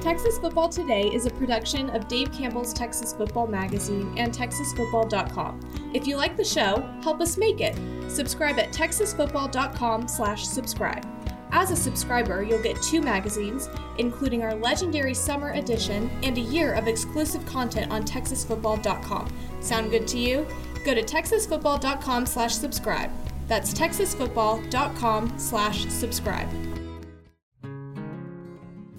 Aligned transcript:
Texas 0.00 0.38
Football 0.38 0.70
Today 0.70 1.10
is 1.12 1.26
a 1.26 1.30
production 1.30 1.90
of 1.90 2.08
Dave 2.08 2.32
Campbell's 2.32 2.72
Texas 2.72 3.12
Football 3.12 3.46
Magazine 3.46 4.14
and 4.16 4.32
TexasFootball.com. 4.32 5.60
If 5.92 6.06
you 6.06 6.16
like 6.16 6.38
the 6.38 6.44
show, 6.44 6.88
help 7.02 7.20
us 7.20 7.36
make 7.36 7.60
it. 7.60 7.76
Subscribe 8.10 8.58
at 8.58 8.72
Texasfootball.com/slash-subscribe. 8.72 11.06
As 11.52 11.70
a 11.70 11.76
subscriber, 11.76 12.42
you'll 12.42 12.62
get 12.62 12.80
two 12.80 13.02
magazines, 13.02 13.68
including 13.98 14.42
our 14.42 14.54
legendary 14.54 15.12
summer 15.14 15.50
edition 15.50 16.10
and 16.22 16.38
a 16.38 16.40
year 16.40 16.72
of 16.74 16.88
exclusive 16.88 17.44
content 17.44 17.92
on 17.92 18.04
TexasFootball.com. 18.04 19.30
Sound 19.60 19.90
good 19.90 20.06
to 20.08 20.18
you? 20.18 20.46
Go 20.84 20.94
to 20.94 21.02
Texasfootball.com/slash-subscribe. 21.02 23.10
That's 23.48 23.74
TexasFootball.com/subscribe. 23.74 26.69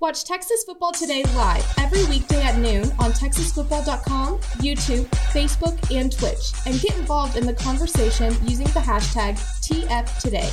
Watch 0.00 0.24
Texas 0.24 0.64
Football 0.64 0.92
Today 0.92 1.22
live 1.34 1.62
every 1.78 2.02
weekday 2.06 2.40
at 2.42 2.56
noon 2.56 2.84
on 2.98 3.12
TexasFootball.com, 3.12 4.38
YouTube, 4.62 5.04
Facebook, 5.34 5.94
and 5.94 6.10
Twitch, 6.10 6.52
and 6.64 6.80
get 6.80 6.96
involved 6.98 7.36
in 7.36 7.44
the 7.44 7.52
conversation 7.52 8.34
using 8.48 8.64
the 8.68 8.80
hashtag 8.80 9.34
TFToday. 9.60 10.50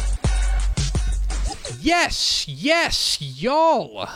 Yes, 1.82 2.46
yes, 2.50 3.22
y'all. 3.22 4.10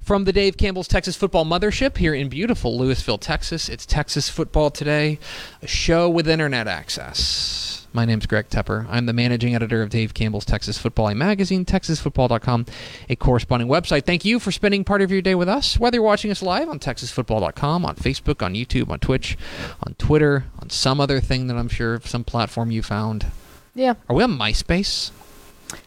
From 0.00 0.24
the 0.24 0.32
Dave 0.32 0.56
Campbell's 0.56 0.88
Texas 0.88 1.14
Football 1.14 1.44
Mothership 1.44 1.98
here 1.98 2.12
in 2.12 2.28
beautiful 2.28 2.76
Lewisville, 2.76 3.20
Texas, 3.20 3.68
it's 3.68 3.86
Texas 3.86 4.28
Football 4.28 4.72
Today, 4.72 5.20
a 5.62 5.68
show 5.68 6.10
with 6.10 6.26
internet 6.28 6.66
access. 6.66 7.77
My 7.92 8.04
name's 8.04 8.26
Greg 8.26 8.48
Tepper. 8.50 8.86
I'm 8.90 9.06
the 9.06 9.12
managing 9.14 9.54
editor 9.54 9.82
of 9.82 9.88
Dave 9.88 10.12
Campbell's 10.12 10.44
Texas 10.44 10.76
Football 10.76 11.08
A 11.08 11.14
magazine, 11.14 11.64
texasfootball.com, 11.64 12.66
a 13.08 13.16
corresponding 13.16 13.66
website. 13.68 14.04
Thank 14.04 14.24
you 14.26 14.38
for 14.38 14.52
spending 14.52 14.84
part 14.84 15.00
of 15.00 15.10
your 15.10 15.22
day 15.22 15.34
with 15.34 15.48
us, 15.48 15.78
whether 15.78 15.96
you're 15.96 16.02
watching 16.04 16.30
us 16.30 16.42
live 16.42 16.68
on 16.68 16.78
texasfootball.com, 16.78 17.84
on 17.86 17.96
Facebook, 17.96 18.44
on 18.44 18.54
YouTube, 18.54 18.90
on 18.90 18.98
Twitch, 18.98 19.38
on 19.82 19.94
Twitter, 19.94 20.44
on 20.60 20.68
some 20.68 21.00
other 21.00 21.18
thing 21.20 21.46
that 21.46 21.56
I'm 21.56 21.68
sure 21.68 22.00
some 22.02 22.24
platform 22.24 22.70
you 22.70 22.82
found. 22.82 23.26
Yeah, 23.74 23.94
Are 24.08 24.16
we 24.16 24.22
on 24.22 24.36
MySpace? 24.38 25.10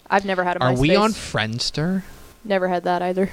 I've 0.10 0.26
never 0.26 0.44
had 0.44 0.58
a 0.58 0.62
Are 0.62 0.74
we 0.74 0.96
on 0.96 1.12
Friendster? 1.12 2.04
Never 2.44 2.68
had 2.68 2.84
that 2.84 3.02
either. 3.02 3.30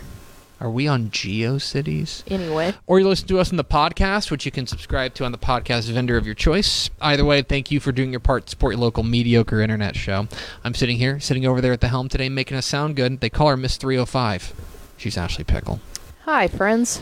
Are 0.61 0.71
we 0.71 0.89
on 0.89 1.11
GeoCities? 1.11 2.25
Anyway, 2.27 2.75
Or 2.89 2.99
you 2.99 3.09
listen 3.09 3.29
to 3.29 3.39
us 3.39 3.53
in 3.53 3.57
the 3.57 3.65
podcast, 3.65 4.31
which 4.33 4.45
you 4.45 4.51
can 4.51 4.67
subscribe 4.67 5.15
to 5.15 5.25
on 5.25 5.31
the 5.31 5.39
podcast 5.39 5.89
vendor 5.91 6.17
of 6.17 6.27
your 6.27 6.35
choice. 6.35 6.91
Either 7.01 7.25
way, 7.25 7.43
thank 7.43 7.71
you 7.71 7.79
for 7.79 7.93
doing 7.93 8.11
your 8.11 8.19
part 8.19 8.47
to 8.47 8.51
support 8.51 8.75
your 8.75 8.81
local 8.81 9.05
mediocre 9.05 9.61
internet 9.61 9.95
show. 9.95 10.27
I'm 10.65 10.75
sitting 10.75 10.99
here, 10.99 11.21
sitting 11.21 11.47
over 11.47 11.61
there 11.61 11.73
at 11.73 11.81
the 11.81 11.89
helm 11.89 12.09
today, 12.09 12.29
making 12.29 12.57
us 12.57 12.67
sound 12.67 12.97
good. 12.97 13.21
They 13.21 13.31
call 13.31 13.49
her 13.49 13.57
Miss 13.57 13.77
305. 13.77 14.53
She's 14.97 15.17
Ashley 15.17 15.45
Pickle. 15.45 15.81
hi 16.25 16.49
friends. 16.49 17.01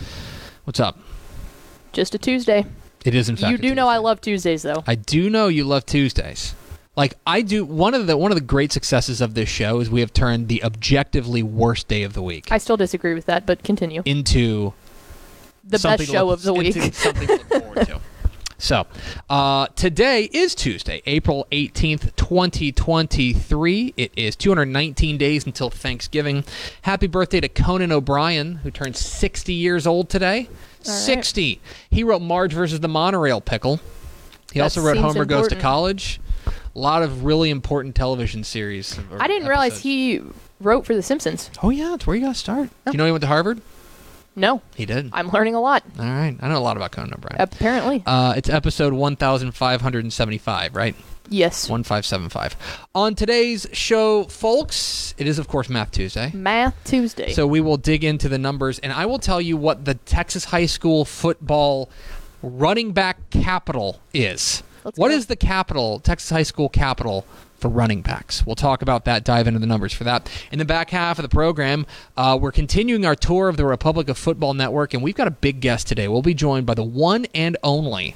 What's 0.65 0.81
up? 0.81 0.98
Just 1.93 2.15
a 2.15 2.19
Tuesday. 2.19 2.67
It 3.07 3.15
is 3.15 3.31
in 3.31 3.37
fact. 3.37 3.53
you 3.53 3.57
do 3.59 3.75
know 3.75 3.89
I 3.89 3.97
love 3.98 4.20
Tuesdays 4.20 4.63
though. 4.63 4.85
I 4.87 4.97
do 4.97 5.31
know 5.31 5.48
you 5.48 5.65
love 5.65 5.87
Tuesdays. 5.87 6.55
Like 6.96 7.14
I 7.27 7.42
do. 7.42 7.64
One 7.64 7.92
of 7.95 8.07
the 8.07 8.17
one 8.17 8.30
of 8.30 8.36
the 8.36 8.45
great 8.45 8.73
successes 8.73 9.20
of 9.20 9.34
this 9.34 9.48
show 9.48 9.80
is 9.80 9.90
we 9.90 10.01
have 10.01 10.12
turned 10.14 10.48
the 10.48 10.64
objectively 10.64 11.42
worst 11.42 11.89
day 11.89 12.02
of 12.05 12.14
the 12.14 12.23
week 12.23 12.51
I 12.51 12.58
still 12.58 12.77
disagree 12.79 13.12
with 13.14 13.27
that, 13.27 13.45
but 13.45 13.62
continue. 13.62 14.02
into 14.07 14.73
The 15.62 15.79
something 15.79 15.98
best 15.98 16.11
to 16.11 16.17
show 16.17 16.27
look- 16.27 16.39
of 16.39 16.42
the 16.42 16.55
week. 16.55 16.74
into 16.77 16.92
Something 16.95 17.27
to 17.29 17.35
look 17.35 17.48
forward 17.48 17.86
to. 17.89 18.01
So, 18.58 18.86
uh, 19.29 19.67
today 19.77 20.30
is 20.33 20.55
Tuesday, 20.55 21.02
April 21.05 21.46
18th, 21.52 22.17
2023. 22.17 23.92
It 23.98 24.12
is 24.17 24.35
219 24.35 25.18
days 25.18 25.45
until 25.45 25.68
Thanksgiving. 25.68 26.42
Happy 26.80 27.06
birthday 27.06 27.40
to 27.40 27.51
Conan 27.51 27.92
O'Brien, 27.92 28.55
who 28.56 28.70
turned 28.70 28.96
60 28.96 29.52
years 29.52 29.86
old 29.86 30.08
today. 30.08 30.48
60. 30.80 31.61
He 31.90 32.02
wrote 32.02 32.23
Marge 32.23 32.55
versus 32.55 32.80
the 32.80 32.89
Monorail 32.89 33.42
Pickle. 33.42 33.79
He 34.51 34.58
That 34.61 34.64
also 34.64 34.80
wrote 34.80 34.95
seems 34.95 35.05
Homer 35.05 35.27
Goes 35.27 35.48
to 35.48 35.55
important. 35.56 35.61
College. 35.61 36.20
A 36.77 36.79
lot 36.79 37.03
of 37.03 37.25
really 37.25 37.48
important 37.48 37.95
television 37.95 38.45
series. 38.45 38.98
I 39.19 39.27
didn't 39.29 39.48
realize 39.48 39.81
he 39.81 40.20
wrote 40.61 40.85
for 40.85 40.95
The 40.95 41.03
Simpsons. 41.03 41.51
Oh, 41.63 41.70
yeah, 41.70 41.89
that's 41.91 42.07
where 42.07 42.14
you 42.14 42.20
got 42.23 42.35
to 42.35 42.39
start. 42.39 42.69
Oh. 42.87 42.91
Do 42.91 42.92
you 42.92 42.98
know 42.98 43.07
he 43.07 43.13
went 43.13 43.23
to 43.23 43.29
Harvard? 43.29 43.63
No, 44.39 44.61
He 44.75 44.85
did. 44.85 45.09
I'm 45.15 45.31
learning 45.31 45.55
a 45.55 45.61
lot. 45.63 45.83
All 45.98 46.05
right. 46.05 46.36
I 46.39 46.48
know 46.48 46.59
a 46.59 46.61
lot 46.61 46.77
about 46.77 46.92
Conan 46.92 47.15
O'Brien. 47.15 47.41
Apparently, 47.41 48.03
Uh, 48.05 48.35
it's 48.36 48.51
episode 48.51 48.92
1575, 48.92 50.77
right? 50.77 50.95
yes. 51.31 51.67
1575. 51.70 52.57
On 52.95 53.15
today's 53.15 53.67
show, 53.73 54.25
folks, 54.25 55.15
it 55.17 55.27
is, 55.27 55.39
of 55.39 55.48
course, 55.48 55.70
Math 55.70 55.91
Tuesday. 55.92 56.31
Math 56.35 56.75
Tuesday. 56.85 57.33
So 57.33 57.47
we 57.47 57.63
will 57.63 57.79
dig 57.79 58.05
into 58.05 58.29
the 58.29 58.36
numbers, 58.36 58.79
and 58.81 58.92
I 58.92 59.07
will 59.07 59.19
tell 59.19 59.41
you 59.41 59.57
what 59.57 59.86
the 59.86 59.95
Texas 59.95 60.45
high 60.45 60.67
school 60.67 61.07
football 61.07 61.89
running 62.42 62.92
back 62.92 63.31
capital 63.31 64.01
is. 64.13 64.63
Let's 64.86 64.98
What 64.98 65.11
is 65.11 65.27
the 65.27 65.35
capital, 65.35 65.98
Texas 65.98 66.30
high 66.30 66.45
school 66.45 66.69
capital 66.69 67.27
for 67.58 67.67
running 67.67 68.02
backs? 68.02 68.47
We'll 68.47 68.55
talk 68.55 68.83
about 68.83 69.05
that, 69.07 69.24
dive 69.24 69.48
into 69.48 69.58
the 69.58 69.67
numbers 69.67 69.92
for 69.92 70.05
that. 70.05 70.30
In 70.52 70.61
the 70.61 70.64
back 70.64 70.91
half 70.91 71.19
of 71.19 71.24
the 71.24 71.29
program, 71.29 71.86
uh, 72.17 72.39
we're 72.41 72.52
continuing 72.52 73.05
our 73.05 73.17
tour 73.17 73.48
of 73.48 73.57
the 73.57 73.64
Republic 73.64 74.08
of 74.08 74.17
Football 74.17 74.55
Network, 74.55 74.95
and 74.95 75.02
we've 75.02 75.17
got 75.17 75.27
a 75.27 75.33
big 75.33 75.58
guest 75.58 75.89
today. 75.89 76.07
We'll 76.07 76.23
be 76.23 76.35
joined 76.35 76.67
by 76.67 76.74
the 76.74 76.85
one 76.85 77.27
and 77.35 77.57
only. 77.64 78.14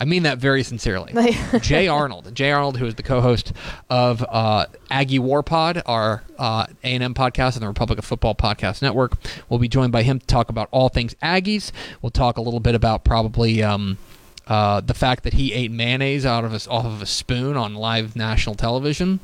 I 0.00 0.06
mean 0.06 0.22
that 0.22 0.38
very 0.38 0.62
sincerely. 0.62 1.12
Jay 1.60 1.86
Arnold. 1.86 2.34
Jay 2.34 2.50
Arnold, 2.50 2.78
who 2.78 2.86
is 2.86 2.94
the 2.94 3.02
co-host 3.02 3.52
of 3.90 4.24
uh, 4.26 4.68
Aggie 4.90 5.18
War 5.18 5.42
Pod, 5.42 5.82
our 5.84 6.24
uh, 6.38 6.64
A&M 6.82 7.12
podcast 7.12 7.56
and 7.56 7.62
the 7.62 7.68
Republic 7.68 7.98
of 7.98 8.06
Football 8.06 8.34
Podcast 8.34 8.80
Network. 8.80 9.18
We'll 9.50 9.58
be 9.58 9.68
joined 9.68 9.92
by 9.92 10.02
him 10.02 10.18
to 10.20 10.26
talk 10.26 10.48
about 10.48 10.70
all 10.70 10.88
things 10.88 11.14
Aggies. 11.22 11.72
We'll 12.00 12.08
talk 12.08 12.38
a 12.38 12.42
little 12.42 12.60
bit 12.60 12.74
about 12.74 13.04
probably 13.04 13.62
um, 13.62 13.98
uh, 14.46 14.80
the 14.80 14.94
fact 14.94 15.24
that 15.24 15.34
he 15.34 15.52
ate 15.52 15.70
mayonnaise 15.70 16.24
out 16.26 16.44
of 16.44 16.52
a, 16.52 16.70
off 16.70 16.84
of 16.84 17.02
a 17.02 17.06
spoon 17.06 17.56
on 17.56 17.74
live 17.74 18.14
national 18.16 18.54
television. 18.54 19.20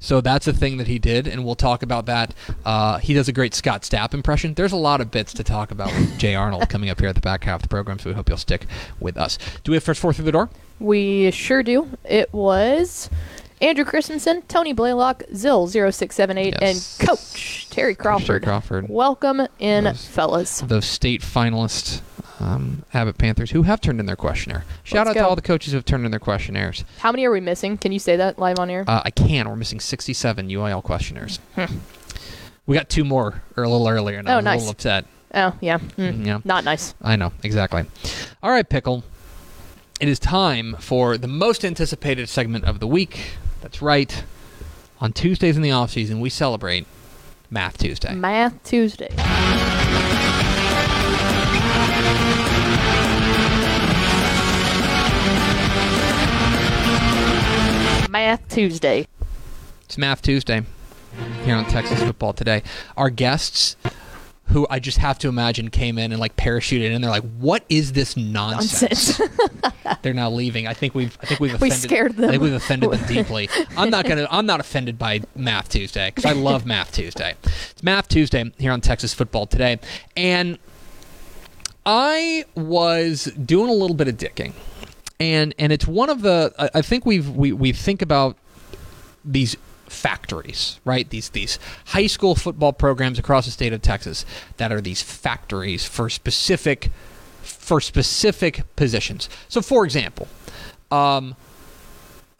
So 0.00 0.20
that's 0.20 0.46
a 0.46 0.52
thing 0.52 0.76
that 0.78 0.88
he 0.88 0.98
did, 0.98 1.26
and 1.26 1.44
we'll 1.44 1.54
talk 1.54 1.82
about 1.82 2.06
that. 2.06 2.34
Uh, 2.66 2.98
he 2.98 3.14
does 3.14 3.28
a 3.28 3.32
great 3.32 3.54
Scott 3.54 3.82
Stapp 3.82 4.12
impression. 4.12 4.52
There's 4.54 4.72
a 4.72 4.76
lot 4.76 5.00
of 5.00 5.10
bits 5.10 5.32
to 5.34 5.44
talk 5.44 5.70
about 5.70 5.86
with 5.94 6.18
Jay 6.18 6.34
Arnold 6.34 6.68
coming 6.68 6.90
up 6.90 7.00
here 7.00 7.08
at 7.08 7.14
the 7.14 7.20
back 7.20 7.44
half 7.44 7.56
of 7.60 7.62
the 7.62 7.68
program, 7.68 7.98
so 7.98 8.10
we 8.10 8.14
hope 8.14 8.28
you'll 8.28 8.36
stick 8.36 8.66
with 9.00 9.16
us. 9.16 9.38
Do 9.62 9.72
we 9.72 9.76
have 9.76 9.84
first 9.84 10.00
four 10.00 10.12
through 10.12 10.24
the 10.26 10.32
door? 10.32 10.50
we 10.80 11.30
sure 11.30 11.62
do. 11.62 11.88
It 12.04 12.32
was 12.34 13.08
Andrew 13.62 13.84
Christensen, 13.84 14.42
Tony 14.48 14.72
Blaylock, 14.72 15.22
Zill0678, 15.32 16.56
Yes. 16.60 16.98
and 17.00 17.08
Coach 17.08 17.70
Terry 17.70 17.94
Crawford. 17.94 18.26
Terry 18.26 18.40
Crawford. 18.40 18.88
Welcome 18.88 19.46
in, 19.60 19.84
Those- 19.84 20.04
fellas. 20.04 20.60
The 20.62 20.82
state 20.82 21.22
finalist 21.22 22.00
um, 22.44 22.84
Abbott 22.92 23.16
Panthers 23.18 23.50
who 23.52 23.62
have 23.62 23.80
turned 23.80 24.00
in 24.00 24.06
their 24.06 24.16
questionnaire. 24.16 24.64
Shout 24.82 25.06
Let's 25.06 25.16
out 25.18 25.22
to 25.22 25.28
all 25.28 25.36
the 25.36 25.42
coaches 25.42 25.72
who 25.72 25.76
have 25.78 25.84
turned 25.84 26.04
in 26.04 26.10
their 26.10 26.20
questionnaires. 26.20 26.84
How 26.98 27.10
many 27.10 27.24
are 27.24 27.30
we 27.30 27.40
missing? 27.40 27.78
Can 27.78 27.90
you 27.92 27.98
say 27.98 28.16
that 28.16 28.38
live 28.38 28.58
on 28.58 28.68
air? 28.70 28.84
Uh, 28.86 29.00
I 29.04 29.10
can. 29.10 29.48
We're 29.48 29.56
missing 29.56 29.80
67 29.80 30.48
UIL 30.48 30.82
questionnaires. 30.82 31.38
we 32.66 32.76
got 32.76 32.88
two 32.88 33.04
more 33.04 33.42
or 33.56 33.64
a 33.64 33.68
little 33.68 33.88
earlier, 33.88 34.18
and 34.18 34.28
I 34.28 34.34
Oh, 34.34 34.38
a 34.38 34.42
nice. 34.42 34.60
little 34.60 34.72
upset. 34.72 35.06
oh, 35.34 35.56
yeah. 35.60 35.78
Mm. 35.78 36.26
Yeah, 36.26 36.40
Not 36.44 36.64
nice. 36.64 36.94
I 37.02 37.16
know 37.16 37.32
exactly. 37.42 37.84
All 38.42 38.50
right, 38.50 38.68
pickle. 38.68 39.04
It 40.00 40.08
is 40.08 40.18
time 40.18 40.76
for 40.80 41.16
the 41.16 41.28
most 41.28 41.64
anticipated 41.64 42.28
segment 42.28 42.64
of 42.64 42.80
the 42.80 42.86
week. 42.86 43.36
That's 43.62 43.80
right. 43.80 44.24
On 45.00 45.12
Tuesdays 45.12 45.56
in 45.56 45.62
the 45.62 45.70
off 45.70 45.90
season, 45.90 46.20
we 46.20 46.30
celebrate 46.30 46.86
Math 47.50 47.78
Tuesday. 47.78 48.14
Math 48.14 48.62
Tuesday. 48.64 49.14
Math 58.10 58.48
Tuesday. 58.48 59.06
It's 59.82 59.98
Math 59.98 60.22
Tuesday 60.22 60.62
here 61.44 61.54
on 61.56 61.64
Texas 61.66 62.00
Football 62.02 62.32
Today. 62.32 62.62
Our 62.96 63.10
guests 63.10 63.76
who 64.46 64.66
I 64.68 64.78
just 64.78 64.98
have 64.98 65.18
to 65.20 65.28
imagine 65.28 65.70
came 65.70 65.98
in 65.98 66.12
and 66.12 66.20
like 66.20 66.36
parachuted 66.36 66.90
in. 66.90 67.00
They're 67.00 67.10
like, 67.10 67.24
"What 67.38 67.64
is 67.68 67.92
this 67.92 68.16
nonsense?" 68.16 69.20
they're 70.02 70.14
now 70.14 70.30
leaving. 70.30 70.66
I 70.66 70.74
think 70.74 70.94
we've 70.94 71.16
I 71.22 71.26
think 71.26 71.40
we've 71.40 71.54
offended, 71.54 71.74
We 71.74 71.88
scared 71.88 72.24
I 72.24 72.28
think 72.28 72.42
we've 72.42 72.52
offended 72.52 72.90
them 72.90 73.06
deeply. 73.08 73.48
I'm 73.76 73.90
not 73.90 74.06
gonna 74.06 74.28
I'm 74.30 74.46
not 74.46 74.60
offended 74.60 74.98
by 74.98 75.22
Math 75.34 75.68
Tuesday 75.68 76.10
because 76.10 76.24
I 76.24 76.32
love 76.32 76.66
Math 76.66 76.92
Tuesday. 76.92 77.34
It's 77.42 77.82
Math 77.82 78.08
Tuesday 78.08 78.52
here 78.58 78.72
on 78.72 78.80
Texas 78.80 79.14
Football 79.14 79.46
Today, 79.46 79.78
and 80.16 80.58
I 81.86 82.44
was 82.54 83.24
doing 83.24 83.68
a 83.68 83.74
little 83.74 83.96
bit 83.96 84.08
of 84.08 84.16
dicking, 84.16 84.52
and 85.20 85.54
and 85.58 85.72
it's 85.72 85.86
one 85.86 86.10
of 86.10 86.22
the 86.22 86.52
I, 86.74 86.82
think 86.82 87.04
we've 87.04 87.28
we 87.28 87.52
we 87.52 87.72
think 87.72 88.00
about 88.00 88.36
these 89.24 89.56
factories, 89.86 90.80
right? 90.84 91.08
These 91.08 91.30
these 91.30 91.58
high 91.86 92.06
school 92.06 92.34
football 92.34 92.72
programs 92.72 93.18
across 93.18 93.44
the 93.44 93.50
state 93.50 93.72
of 93.72 93.82
Texas 93.82 94.24
that 94.56 94.72
are 94.72 94.80
these 94.80 95.02
factories 95.02 95.84
for 95.84 96.08
specific 96.08 96.90
for 97.42 97.80
specific 97.80 98.62
positions. 98.76 99.28
So, 99.48 99.60
for 99.60 99.84
example, 99.84 100.28
um, 100.90 101.36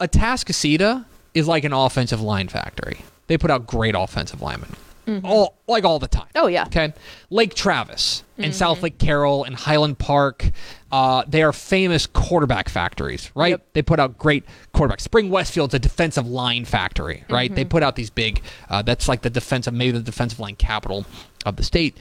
Atascocita 0.00 1.04
is 1.34 1.46
like 1.46 1.64
an 1.64 1.72
offensive 1.72 2.20
line 2.20 2.48
factory. 2.48 3.04
They 3.26 3.38
put 3.38 3.50
out 3.50 3.66
great 3.66 3.94
offensive 3.96 4.42
linemen, 4.42 4.76
all 5.22 5.56
like 5.66 5.84
all 5.84 5.98
the 5.98 6.08
time. 6.08 6.28
Oh, 6.34 6.46
yeah. 6.46 6.64
Okay. 6.66 6.92
Lake 7.30 7.54
Travis 7.54 8.22
and 8.38 8.52
Southlake 8.52 8.98
Carroll 8.98 9.44
and 9.44 9.54
Highland 9.54 9.98
Park, 9.98 10.50
uh, 10.90 11.24
they 11.26 11.42
are 11.42 11.52
famous 11.52 12.06
quarterback 12.06 12.68
factories, 12.68 13.30
right? 13.34 13.50
Yep. 13.50 13.66
They 13.74 13.82
put 13.82 14.00
out 14.00 14.18
great 14.18 14.44
quarterbacks. 14.74 15.02
Spring 15.02 15.30
Westfield's 15.30 15.74
a 15.74 15.78
defensive 15.78 16.26
line 16.26 16.64
factory, 16.64 17.24
right? 17.30 17.54
They 17.54 17.64
put 17.64 17.82
out 17.82 17.96
these 17.96 18.10
big. 18.10 18.42
Uh, 18.68 18.82
that's 18.82 19.08
like 19.08 19.22
the 19.22 19.30
defensive, 19.30 19.74
maybe 19.74 19.92
the 19.98 20.04
defensive 20.04 20.40
line 20.40 20.56
capital 20.56 21.06
of 21.46 21.56
the 21.56 21.62
state. 21.62 21.96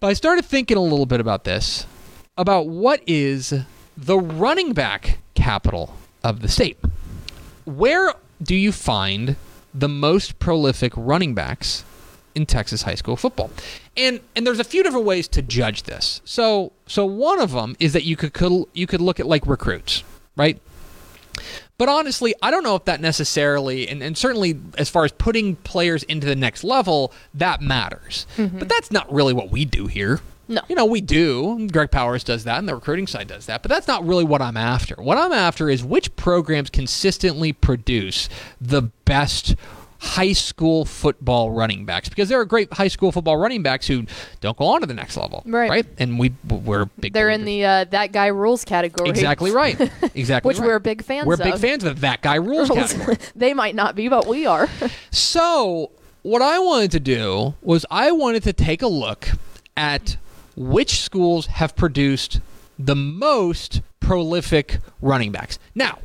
But 0.00 0.08
I 0.08 0.12
started 0.12 0.44
thinking 0.44 0.76
a 0.76 0.82
little 0.82 1.06
bit 1.06 1.20
about 1.20 1.44
this, 1.44 1.86
about 2.36 2.68
what 2.68 3.02
is 3.06 3.52
the 3.96 4.18
running 4.18 4.72
back 4.72 5.18
capital 5.34 5.94
of 6.22 6.40
the 6.40 6.48
state. 6.48 6.78
Where 7.64 8.14
do 8.42 8.54
you 8.54 8.70
find 8.70 9.36
the 9.78 9.88
most 9.88 10.38
prolific 10.38 10.92
running 10.96 11.34
backs 11.34 11.84
in 12.34 12.46
Texas 12.46 12.82
high 12.82 12.94
school 12.94 13.16
football? 13.16 13.50
And 13.96 14.20
and 14.34 14.46
there's 14.46 14.60
a 14.60 14.64
few 14.64 14.82
different 14.82 15.06
ways 15.06 15.28
to 15.28 15.42
judge 15.42 15.84
this. 15.84 16.20
So 16.24 16.72
so 16.86 17.04
one 17.04 17.40
of 17.40 17.52
them 17.52 17.76
is 17.78 17.92
that 17.92 18.04
you 18.04 18.16
could, 18.16 18.32
could 18.32 18.64
you 18.72 18.86
could 18.86 19.00
look 19.00 19.20
at 19.20 19.26
like 19.26 19.46
recruits, 19.46 20.02
right? 20.36 20.60
But 21.78 21.88
honestly, 21.88 22.34
I 22.42 22.50
don't 22.50 22.64
know 22.64 22.74
if 22.74 22.86
that 22.86 23.00
necessarily, 23.00 23.88
and, 23.88 24.02
and 24.02 24.18
certainly 24.18 24.58
as 24.76 24.90
far 24.90 25.04
as 25.04 25.12
putting 25.12 25.54
players 25.54 26.02
into 26.02 26.26
the 26.26 26.34
next 26.34 26.64
level, 26.64 27.12
that 27.34 27.62
matters. 27.62 28.26
Mm-hmm. 28.36 28.58
But 28.58 28.68
that's 28.68 28.90
not 28.90 29.12
really 29.12 29.32
what 29.32 29.50
we 29.50 29.64
do 29.64 29.86
here. 29.86 30.20
No. 30.48 30.62
You 30.68 30.74
know, 30.74 30.86
we 30.86 31.00
do. 31.00 31.68
Greg 31.70 31.90
Powers 31.90 32.24
does 32.24 32.44
that, 32.44 32.58
and 32.58 32.68
the 32.68 32.74
recruiting 32.74 33.06
side 33.06 33.28
does 33.28 33.46
that. 33.46 33.62
But 33.62 33.68
that's 33.70 33.86
not 33.86 34.06
really 34.06 34.24
what 34.24 34.40
I'm 34.42 34.56
after. 34.56 34.94
What 34.96 35.18
I'm 35.18 35.32
after 35.32 35.68
is 35.68 35.84
which 35.84 36.14
programs 36.16 36.70
consistently 36.70 37.52
produce 37.52 38.28
the 38.60 38.82
best 39.04 39.54
high 40.00 40.32
school 40.32 40.84
football 40.84 41.50
running 41.50 41.84
backs 41.84 42.08
because 42.08 42.28
there 42.28 42.38
are 42.38 42.44
great 42.44 42.72
high 42.72 42.86
school 42.86 43.10
football 43.10 43.36
running 43.36 43.64
backs 43.64 43.88
who 43.88 44.04
don't 44.40 44.56
go 44.56 44.64
on 44.66 44.80
to 44.80 44.86
the 44.86 44.94
next 44.94 45.16
level 45.16 45.42
Right. 45.44 45.68
right 45.68 45.86
and 45.98 46.20
we 46.20 46.32
we're 46.48 46.84
big 47.00 47.12
They're 47.12 47.30
in 47.30 47.44
the 47.44 47.64
uh, 47.64 47.84
that 47.90 48.12
guy 48.12 48.28
rules 48.28 48.64
category. 48.64 49.10
exactly 49.10 49.50
right 49.50 49.76
exactly 50.14 50.50
Which 50.50 50.60
right. 50.60 50.66
we're 50.68 50.78
big 50.78 51.02
fans 51.02 51.26
we're 51.26 51.36
big 51.36 51.54
of. 51.54 51.60
fans 51.60 51.82
of 51.82 52.00
that 52.02 52.22
guy 52.22 52.36
rules 52.36 52.68
category 52.68 53.16
they 53.34 53.52
might 53.54 53.74
not 53.74 53.96
be, 53.96 54.08
but 54.08 54.28
we 54.28 54.46
are. 54.46 54.68
So, 55.10 55.90
what 56.22 56.42
I 56.42 56.60
wanted 56.60 56.92
to 56.92 57.00
do 57.00 57.54
was 57.60 57.84
I 57.90 58.12
wanted 58.12 58.44
to 58.44 58.52
take 58.52 58.82
a 58.82 58.86
look 58.88 59.28
at 59.76 60.16
which 60.58 61.00
schools 61.00 61.46
have 61.46 61.76
produced 61.76 62.40
the 62.78 62.96
most 62.96 63.80
prolific 64.00 64.78
running 65.00 65.32
backs. 65.32 65.58
Now, 65.74 65.98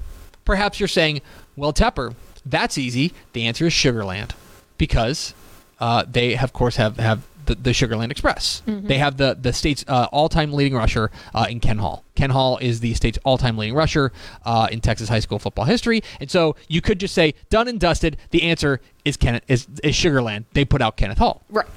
perhaps 0.46 0.80
you're 0.80 0.88
saying, 0.88 1.22
well, 1.56 1.74
Tepper, 1.74 2.16
that's 2.46 2.78
easy. 2.78 3.14
The 3.34 3.46
answer 3.46 3.66
is 3.66 3.74
Sugarland 3.74 4.32
because 4.78 5.34
uh, 5.80 6.06
they, 6.10 6.38
of 6.38 6.54
course, 6.54 6.76
have, 6.76 6.98
have 6.98 7.26
the, 7.46 7.56
the 7.56 7.70
Sugarland 7.72 8.12
Express. 8.12 8.62
They 8.66 8.98
have 8.98 9.18
the, 9.18 9.38
the 9.40 9.54
state's 9.54 9.84
uh, 9.88 10.08
all 10.12 10.30
time 10.30 10.54
leading 10.54 10.76
rusher 10.76 11.12
uh, 11.34 11.48
in 11.50 11.60
Ken 11.60 11.80
Hall. 11.80 12.04
Ken 12.16 12.30
Hall 12.30 12.58
is 12.60 12.80
the 12.80 12.94
state's 12.94 13.18
all 13.24 13.38
time 13.38 13.58
leading 13.58 13.76
rusher 13.76 14.12
uh, 14.46 14.68
in 14.72 14.82
Texas 14.82 15.10
high 15.10 15.20
school 15.20 15.40
football 15.40 15.66
history. 15.66 16.02
And 16.20 16.30
so 16.30 16.56
you 16.68 16.82
could 16.82 17.00
just 17.00 17.14
say, 17.14 17.34
done 17.50 17.68
and 17.68 17.80
dusted. 17.80 18.18
The 18.32 18.44
answer 18.44 18.80
is 19.04 19.18
Kenneth 19.18 19.44
is, 19.48 19.68
is 19.84 19.96
Sugarland. 19.96 20.46
They 20.54 20.64
put 20.64 20.82
out 20.82 20.96
Kenneth 20.96 21.18
Hall. 21.18 21.42
right. 21.50 21.68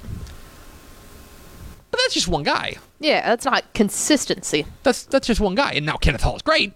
But 1.97 2.03
that's 2.03 2.13
just 2.13 2.27
one 2.27 2.43
guy. 2.43 2.75
Yeah, 2.99 3.27
that's 3.27 3.43
not 3.43 3.73
consistency. 3.73 4.67
That's 4.83 5.01
that's 5.05 5.25
just 5.25 5.41
one 5.41 5.55
guy. 5.55 5.71
And 5.71 5.83
now 5.83 5.95
Kenneth 5.95 6.21
Hall 6.21 6.35
is 6.35 6.43
great, 6.43 6.73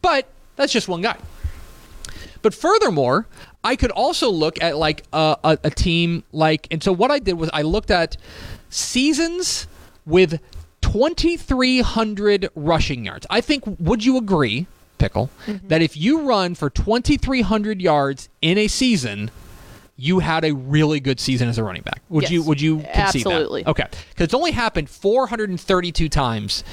but 0.00 0.28
that's 0.54 0.72
just 0.72 0.86
one 0.86 1.02
guy. 1.02 1.16
But 2.40 2.54
furthermore, 2.54 3.26
I 3.64 3.74
could 3.74 3.90
also 3.90 4.30
look 4.30 4.62
at 4.62 4.76
like 4.76 5.02
a, 5.12 5.36
a, 5.42 5.58
a 5.64 5.70
team 5.70 6.22
like, 6.30 6.68
and 6.70 6.84
so 6.84 6.92
what 6.92 7.10
I 7.10 7.18
did 7.18 7.32
was 7.32 7.50
I 7.52 7.62
looked 7.62 7.90
at 7.90 8.16
seasons 8.70 9.66
with 10.06 10.40
2,300 10.82 12.50
rushing 12.54 13.06
yards. 13.06 13.26
I 13.28 13.40
think, 13.40 13.64
would 13.80 14.04
you 14.04 14.16
agree, 14.18 14.68
Pickle, 14.98 15.30
mm-hmm. 15.46 15.66
that 15.66 15.82
if 15.82 15.96
you 15.96 16.20
run 16.28 16.54
for 16.54 16.70
2,300 16.70 17.82
yards 17.82 18.28
in 18.40 18.56
a 18.56 18.68
season, 18.68 19.32
you 19.96 20.18
had 20.18 20.44
a 20.44 20.52
really 20.52 20.98
good 21.00 21.20
season 21.20 21.48
as 21.48 21.58
a 21.58 21.64
running 21.64 21.82
back? 21.82 22.02
Would 22.08 22.22
Yes. 22.24 22.32
you 22.32 22.42
Would 22.42 22.60
you 22.60 22.76
concede 22.78 23.26
Absolutely. 23.26 23.62
that? 23.62 23.70
Okay, 23.70 23.84
because 24.10 24.24
it's 24.24 24.34
only 24.34 24.50
happened 24.52 24.90
432 24.90 26.08
times 26.08 26.64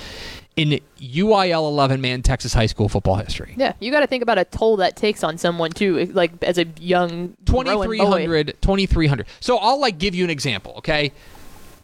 in 0.57 0.79
UIL 1.00 1.68
11 1.68 2.01
man 2.01 2.21
Texas 2.23 2.53
high 2.53 2.65
school 2.65 2.89
football 2.89 3.15
history. 3.15 3.53
Yeah, 3.57 3.73
you 3.79 3.89
got 3.91 4.01
to 4.01 4.07
think 4.07 4.21
about 4.21 4.38
a 4.38 4.44
toll 4.44 4.77
that 4.77 4.95
takes 4.95 5.23
on 5.23 5.38
someone 5.38 5.71
too, 5.71 6.06
like 6.13 6.31
as 6.44 6.57
a 6.57 6.65
young 6.79 7.35
2300 7.45 8.62
2300 8.62 9.27
so 9.39 9.57
i'll 9.57 9.79
like 9.79 9.97
give 9.97 10.13
you 10.15 10.23
an 10.23 10.29
example 10.29 10.73
okay 10.77 11.12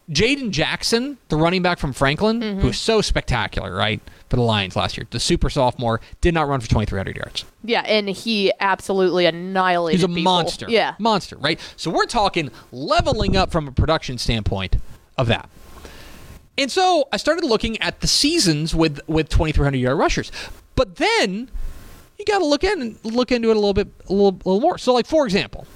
jaden 0.10 0.52
jackson 0.52 1.18
the 1.28 1.36
running 1.36 1.62
back 1.62 1.78
from 1.78 1.92
franklin 1.92 2.40
Mm-hmm. 2.40 2.60
who 2.62 2.68
was 2.68 2.80
so 2.80 3.02
spectacular 3.02 3.76
right 3.76 4.00
for 4.30 4.38
the 4.38 4.42
lions 4.42 4.76
last 4.76 4.96
year 4.98 5.06
the 5.12 5.20
super 5.20 5.50
sophomore 5.50 6.00
did 6.22 6.34
not 6.34 6.48
run 6.48 6.62
for 6.62 6.68
2300 6.70 7.18
yards 7.18 7.44
Yeah, 7.64 7.82
and 7.82 8.08
he 8.10 8.52
absolutely 8.60 9.26
annihilated. 9.26 10.00
he's 10.00 10.04
a 10.06 10.08
people. 10.08 10.24
monster 10.24 10.66
Yeah, 10.70 10.96
monster 11.00 11.36
right 11.38 11.60
so 11.76 11.92
we're 11.92 12.06
talking 12.06 12.52
leveling 12.72 13.36
up 13.36 13.52
from 13.52 13.68
a 13.68 13.72
production 13.72 14.18
standpoint 14.18 14.78
of 15.18 15.28
that 15.28 15.50
and 16.58 16.72
so 16.72 17.08
i 17.12 17.18
started 17.18 17.44
looking 17.44 17.78
at 17.82 18.00
the 18.00 18.08
seasons 18.08 18.74
with 18.74 19.02
with 19.08 19.28
2300 19.30 19.78
yard 19.78 19.98
rushers 19.98 20.32
but 20.76 20.96
then 20.96 21.50
you 22.18 22.24
got 22.26 22.40
to 22.40 22.46
look 22.46 22.64
in 22.64 22.98
look 23.04 23.32
into 23.34 23.50
it 23.50 23.58
a 23.58 23.60
little 23.60 23.74
bit 23.74 23.90
a 24.08 24.14
little, 24.14 24.30
a 24.30 24.48
little 24.50 24.62
more 24.62 24.78
so 24.78 24.94
like 24.94 25.06
for 25.06 25.26
example 25.26 25.68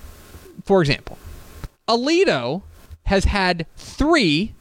for 0.64 0.80
example 0.82 1.18
Aledo 1.88 2.62
has 3.12 3.26
had 3.26 3.66
three 3.76 4.54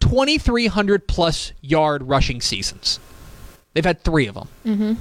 2300 0.00 1.08
plus 1.08 1.52
yard 1.62 2.02
rushing 2.02 2.40
seasons 2.40 3.00
they've 3.72 3.84
had 3.84 4.02
three 4.04 4.26
of 4.26 4.34
them 4.34 4.48
mm-hmm. 4.64 4.92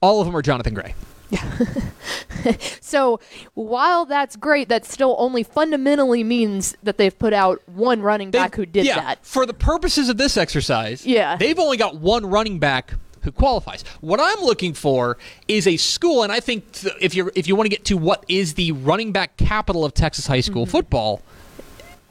all 0.00 0.20
of 0.20 0.26
them 0.26 0.36
are 0.36 0.42
jonathan 0.42 0.74
gray 0.74 0.94
Yeah. 1.30 1.42
So 2.80 3.20
while 3.54 4.06
that's 4.06 4.36
great, 4.36 4.68
that 4.70 4.86
still 4.86 5.14
only 5.18 5.42
fundamentally 5.42 6.24
means 6.24 6.74
that 6.82 6.96
they've 6.96 7.18
put 7.18 7.32
out 7.34 7.60
one 7.68 8.00
running 8.00 8.30
back 8.30 8.52
They've- 8.52 8.56
who 8.62 8.66
did 8.66 8.86
yeah, 8.86 9.00
that. 9.00 9.26
For 9.26 9.44
the 9.44 9.52
purposes 9.52 10.08
of 10.08 10.16
this 10.16 10.36
exercise, 10.38 11.04
Yeah. 11.04 11.36
they've 11.36 11.58
only 11.58 11.76
got 11.76 11.96
one 11.96 12.24
running 12.24 12.58
back 12.58 12.94
who 13.22 13.32
qualifies. 13.32 13.84
What 14.00 14.20
I'm 14.20 14.40
looking 14.44 14.74
for 14.74 15.18
is 15.46 15.66
a 15.66 15.76
school, 15.76 16.22
and 16.22 16.32
I 16.32 16.40
think 16.40 16.72
th- 16.72 16.94
if 17.00 17.14
you 17.14 17.30
if 17.34 17.46
you 17.46 17.56
want 17.56 17.66
to 17.66 17.70
get 17.70 17.84
to 17.86 17.96
what 17.96 18.24
is 18.28 18.54
the 18.54 18.72
running 18.72 19.12
back 19.12 19.36
capital 19.36 19.84
of 19.84 19.94
Texas 19.94 20.26
high 20.26 20.40
school 20.40 20.64
mm-hmm. 20.64 20.72
football, 20.72 21.22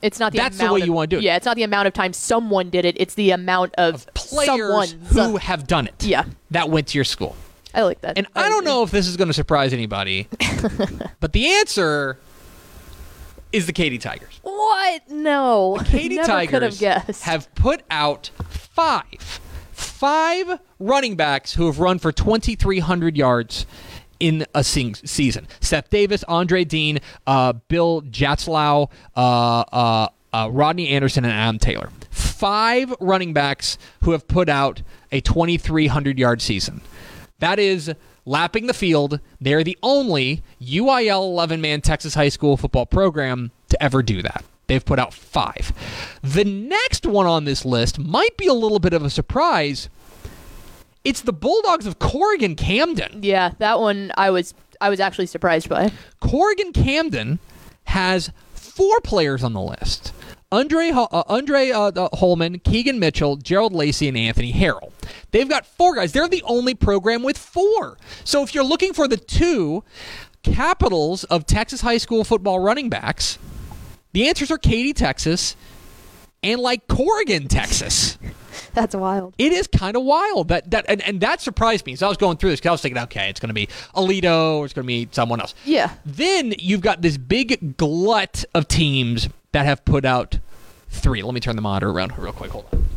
It's 0.02 0.20
not 0.20 0.32
the 0.32 0.38
That's 0.38 0.58
the 0.58 0.72
way 0.72 0.82
of, 0.82 0.88
you 0.88 0.94
wanna 0.94 1.08
do 1.08 1.18
it. 1.18 1.24
Yeah, 1.24 1.36
it's 1.36 1.46
not 1.46 1.56
the 1.56 1.64
amount 1.64 1.88
of 1.88 1.94
time 1.94 2.14
someone 2.14 2.70
did 2.70 2.86
it. 2.86 2.96
It's 3.00 3.16
the 3.16 3.32
amount 3.32 3.74
of, 3.78 4.06
players 4.14 4.46
someone's. 4.48 5.14
who 5.14 5.36
uh, 5.36 5.40
have 5.40 5.66
done 5.68 5.88
it, 5.88 6.04
Yeah. 6.04 6.26
that 6.52 6.70
went 6.70 6.88
to 6.90 6.98
your 6.98 7.06
school. 7.06 7.36
I 7.74 7.82
like 7.84 8.02
that. 8.02 8.18
And 8.18 8.28
I 8.36 8.50
don't 8.50 8.64
know 8.64 8.84
if 8.84 8.92
this 8.92 9.08
is 9.08 9.18
going 9.18 9.28
to 9.28 9.34
surprise 9.34 9.74
anybody, 9.74 10.28
but 11.20 11.34
the 11.34 11.48
answer 11.48 12.18
is 13.52 13.66
the 13.66 13.74
Katy 13.74 13.98
Tigers. 13.98 14.40
what. 14.42 15.10
No, 15.10 15.78
Katy 15.86 16.18
Tigers 16.26 16.50
could 16.52 16.62
have 16.64 16.80
guessed. 16.80 17.24
have 17.24 17.54
put 17.56 17.84
out 17.92 18.32
five, 18.50 19.40
five 19.72 20.60
running 20.80 21.16
backs 21.16 21.54
who 21.54 21.66
have 21.66 21.80
run 21.80 22.00
for 22.00 22.12
2,300 22.12 23.18
yards 23.18 23.66
in 24.20 24.46
a 24.54 24.64
sing- 24.64 24.96
season. 24.96 25.48
Seth 25.60 25.90
Davis, 25.90 26.24
Andre 26.28 26.64
Dean, 26.64 27.00
uh, 27.26 27.54
Bill 27.54 28.02
Jatzlau, 28.02 28.90
uh, 29.16 29.20
uh, 29.20 30.08
uh, 30.34 30.50
Rodney 30.52 30.90
Anderson, 30.90 31.24
and 31.24 31.34
Adam 31.34 31.60
Taylor. 31.60 31.90
Five 32.10 32.94
running 33.00 33.34
backs 33.34 33.78
who 34.04 34.12
have 34.12 34.28
put 34.28 34.50
out 34.50 34.82
a 35.12 35.22
2,300 35.22 36.20
yard 36.20 36.42
season. 36.42 36.82
That 37.40 37.60
is 37.60 37.92
lapping 38.26 38.68
the 38.68 38.74
field. 38.74 39.20
They're 39.40 39.64
the 39.64 39.78
only 39.82 40.44
UIL 40.62 41.24
11 41.24 41.62
man 41.62 41.82
Texas 41.82 42.16
high 42.16 42.30
school 42.30 42.58
football 42.58 42.86
program 42.86 43.52
to 43.70 43.82
ever 43.82 44.04
do 44.04 44.22
that. 44.22 44.44
They've 44.68 44.84
put 44.84 45.00
out 45.00 45.14
five. 45.14 45.72
The 46.22 46.44
next 46.44 47.06
one 47.06 47.26
on 47.26 47.46
this 47.46 47.64
list 47.64 48.00
might 48.00 48.36
be 48.38 48.48
a 48.48 48.54
little 48.54 48.80
bit 48.80 48.94
of 48.94 49.04
a 49.04 49.10
surprise. 49.10 49.90
It's 51.08 51.22
the 51.22 51.32
Bulldogs 51.32 51.86
of 51.86 52.00
Corrigan 52.00 52.58
Camden. 52.58 53.24
Yeah, 53.24 53.54
that 53.60 53.80
one 53.80 54.12
I 54.18 54.30
was 54.30 54.54
I 54.82 54.90
was 54.90 55.00
actually 55.00 55.28
surprised 55.28 55.70
by. 55.70 55.94
Corrigan 56.20 56.74
Camden 56.74 57.40
has 57.86 58.30
four 58.54 59.00
players 59.00 59.42
on 59.42 59.54
the 59.54 59.62
list. 59.62 60.12
Andre 60.52 60.90
uh, 60.90 61.24
Andre 61.28 61.72
uh, 61.72 61.92
uh, 61.96 62.10
Holman, 62.18 62.60
Keegan 62.60 63.00
Mitchell, 63.00 63.38
Gerald 63.38 63.72
Lacey, 63.72 64.10
and 64.10 64.18
Anthony 64.18 64.52
Harrell. 64.52 64.92
They've 65.32 65.48
got 65.48 65.66
four 65.66 65.96
guys. 65.96 66.12
They're 66.12 66.28
the 66.28 66.44
only 66.44 66.76
program 66.76 67.24
with 67.24 67.38
four. 67.38 67.98
So 68.26 68.44
if 68.44 68.54
you're 68.54 68.66
looking 68.66 68.92
for 68.92 69.08
the 69.08 69.16
two 69.16 69.86
capitals 70.44 71.24
of 71.24 71.46
Texas 71.46 71.80
high 71.80 72.00
school 72.00 72.26
football 72.26 72.60
running 72.60 72.90
backs, 72.90 73.40
the 74.12 74.28
answers 74.28 74.52
are 74.52 74.58
Katy, 74.58 74.92
Texas, 74.92 75.56
and 76.44 76.60
like 76.60 76.86
Corrigan, 76.90 77.48
Texas. 77.48 78.18
That's 78.74 78.96
wild. 78.96 79.34
It 79.38 79.52
is 79.54 79.68
kind 79.68 79.96
of 79.96 80.04
wild 80.04 80.48
that 80.50 80.72
that 80.72 80.86
and, 80.88 81.02
and 81.02 81.22
that 81.22 81.42
surprised 81.42 81.86
me. 81.86 81.96
So 81.96 82.06
I 82.06 82.10
was 82.10 82.18
going 82.18 82.38
through 82.38 82.52
this 82.52 82.60
because 82.60 82.70
I 82.70 82.72
was 82.74 82.82
thinking, 82.82 83.02
okay, 83.04 83.30
it's 83.30 83.40
going 83.40 83.50
to 83.50 83.54
be 83.54 83.68
Aledo 83.96 84.58
or 84.58 84.66
it's 84.66 84.74
going 84.74 84.86
to 84.86 84.88
be 84.88 85.08
someone 85.12 85.40
else. 85.40 85.54
Yeah. 85.66 85.92
Then 86.06 86.54
you've 86.58 86.82
got 86.82 87.02
this 87.02 87.18
big 87.18 87.78
glut 87.78 88.46
of 88.54 88.68
teams 88.68 89.30
that 89.52 89.66
have 89.66 89.84
put 89.86 90.06
out 90.06 90.40
three. 90.90 91.22
Let 91.22 91.34
me 91.34 91.40
turn 91.40 91.56
the 91.56 91.62
monitor 91.62 91.90
around 91.90 92.18
real 92.18 92.34
quick. 92.34 92.52
Hold 92.52 92.66
on. 92.72 92.88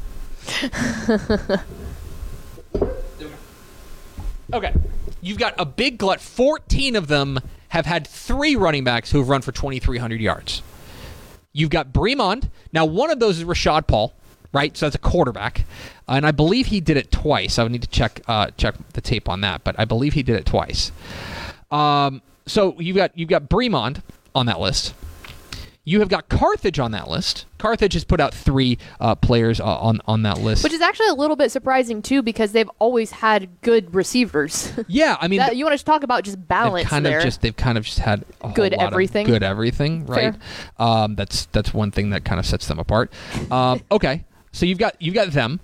okay. 4.52 4.74
You've 5.22 5.38
got 5.38 5.54
a 5.58 5.66
big 5.66 5.98
glut. 5.98 6.20
14 6.20 6.96
of 6.96 7.08
them 7.08 7.40
have 7.68 7.86
had 7.86 8.06
three 8.06 8.56
running 8.56 8.84
backs 8.84 9.10
who 9.10 9.18
have 9.18 9.28
run 9.28 9.42
for 9.42 9.52
2,300 9.52 10.20
yards. 10.20 10.62
You've 11.52 11.70
got 11.70 11.92
Bremond. 11.92 12.48
Now, 12.72 12.84
one 12.84 13.10
of 13.10 13.18
those 13.20 13.38
is 13.38 13.44
Rashad 13.44 13.86
Paul, 13.86 14.14
right? 14.52 14.76
So 14.76 14.86
that's 14.86 14.96
a 14.96 14.98
quarterback, 14.98 15.64
and 16.08 16.26
I 16.26 16.30
believe 16.32 16.66
he 16.66 16.80
did 16.80 16.96
it 16.96 17.10
twice. 17.10 17.58
I 17.58 17.62
would 17.62 17.72
need 17.72 17.82
to 17.82 17.88
check 17.88 18.20
uh, 18.26 18.50
check 18.56 18.74
the 18.92 19.00
tape 19.00 19.28
on 19.28 19.40
that, 19.42 19.64
but 19.64 19.74
I 19.78 19.84
believe 19.84 20.14
he 20.14 20.22
did 20.22 20.36
it 20.36 20.46
twice. 20.46 20.92
Um, 21.70 22.22
so 22.46 22.78
you've 22.80 22.96
got 22.96 23.16
you've 23.16 23.28
got 23.28 23.48
Bremond 23.48 24.02
on 24.34 24.46
that 24.46 24.60
list. 24.60 24.94
You 25.82 26.00
have 26.00 26.10
got 26.10 26.28
Carthage 26.28 26.78
on 26.78 26.92
that 26.92 27.08
list. 27.08 27.46
Carthage 27.58 27.94
has 27.94 28.04
put 28.04 28.20
out 28.20 28.34
three 28.34 28.76
uh, 29.00 29.14
players 29.14 29.60
uh, 29.60 29.64
on 29.64 30.00
on 30.06 30.22
that 30.22 30.38
list. 30.38 30.62
Which 30.62 30.74
is 30.74 30.80
actually 30.82 31.08
a 31.08 31.14
little 31.14 31.36
bit 31.36 31.50
surprising 31.50 32.02
too, 32.02 32.22
because 32.22 32.52
they've 32.52 32.70
always 32.78 33.10
had 33.10 33.48
good 33.62 33.94
receivers. 33.94 34.72
yeah, 34.88 35.16
I 35.20 35.26
mean, 35.26 35.38
that, 35.38 35.56
you 35.56 35.64
want 35.64 35.78
to 35.78 35.84
talk 35.84 36.02
about 36.02 36.22
just 36.22 36.46
balance 36.46 36.86
kind 36.88 37.04
there? 37.04 37.18
of 37.18 37.24
just 37.24 37.40
they've 37.40 37.56
kind 37.56 37.78
of 37.78 37.84
just 37.84 37.98
had 37.98 38.24
Good 38.54 38.74
everything. 38.74 39.26
good 39.26 39.42
everything, 39.42 40.04
right? 40.06 40.34
Um, 40.78 41.14
that's 41.16 41.46
that's 41.46 41.72
one 41.72 41.90
thing 41.90 42.10
that 42.10 42.24
kind 42.24 42.38
of 42.38 42.46
sets 42.46 42.68
them 42.68 42.78
apart. 42.78 43.10
Um, 43.50 43.80
okay, 43.90 44.24
so 44.52 44.66
you've 44.66 44.78
got 44.78 45.00
you've 45.00 45.14
got 45.14 45.30
them. 45.32 45.60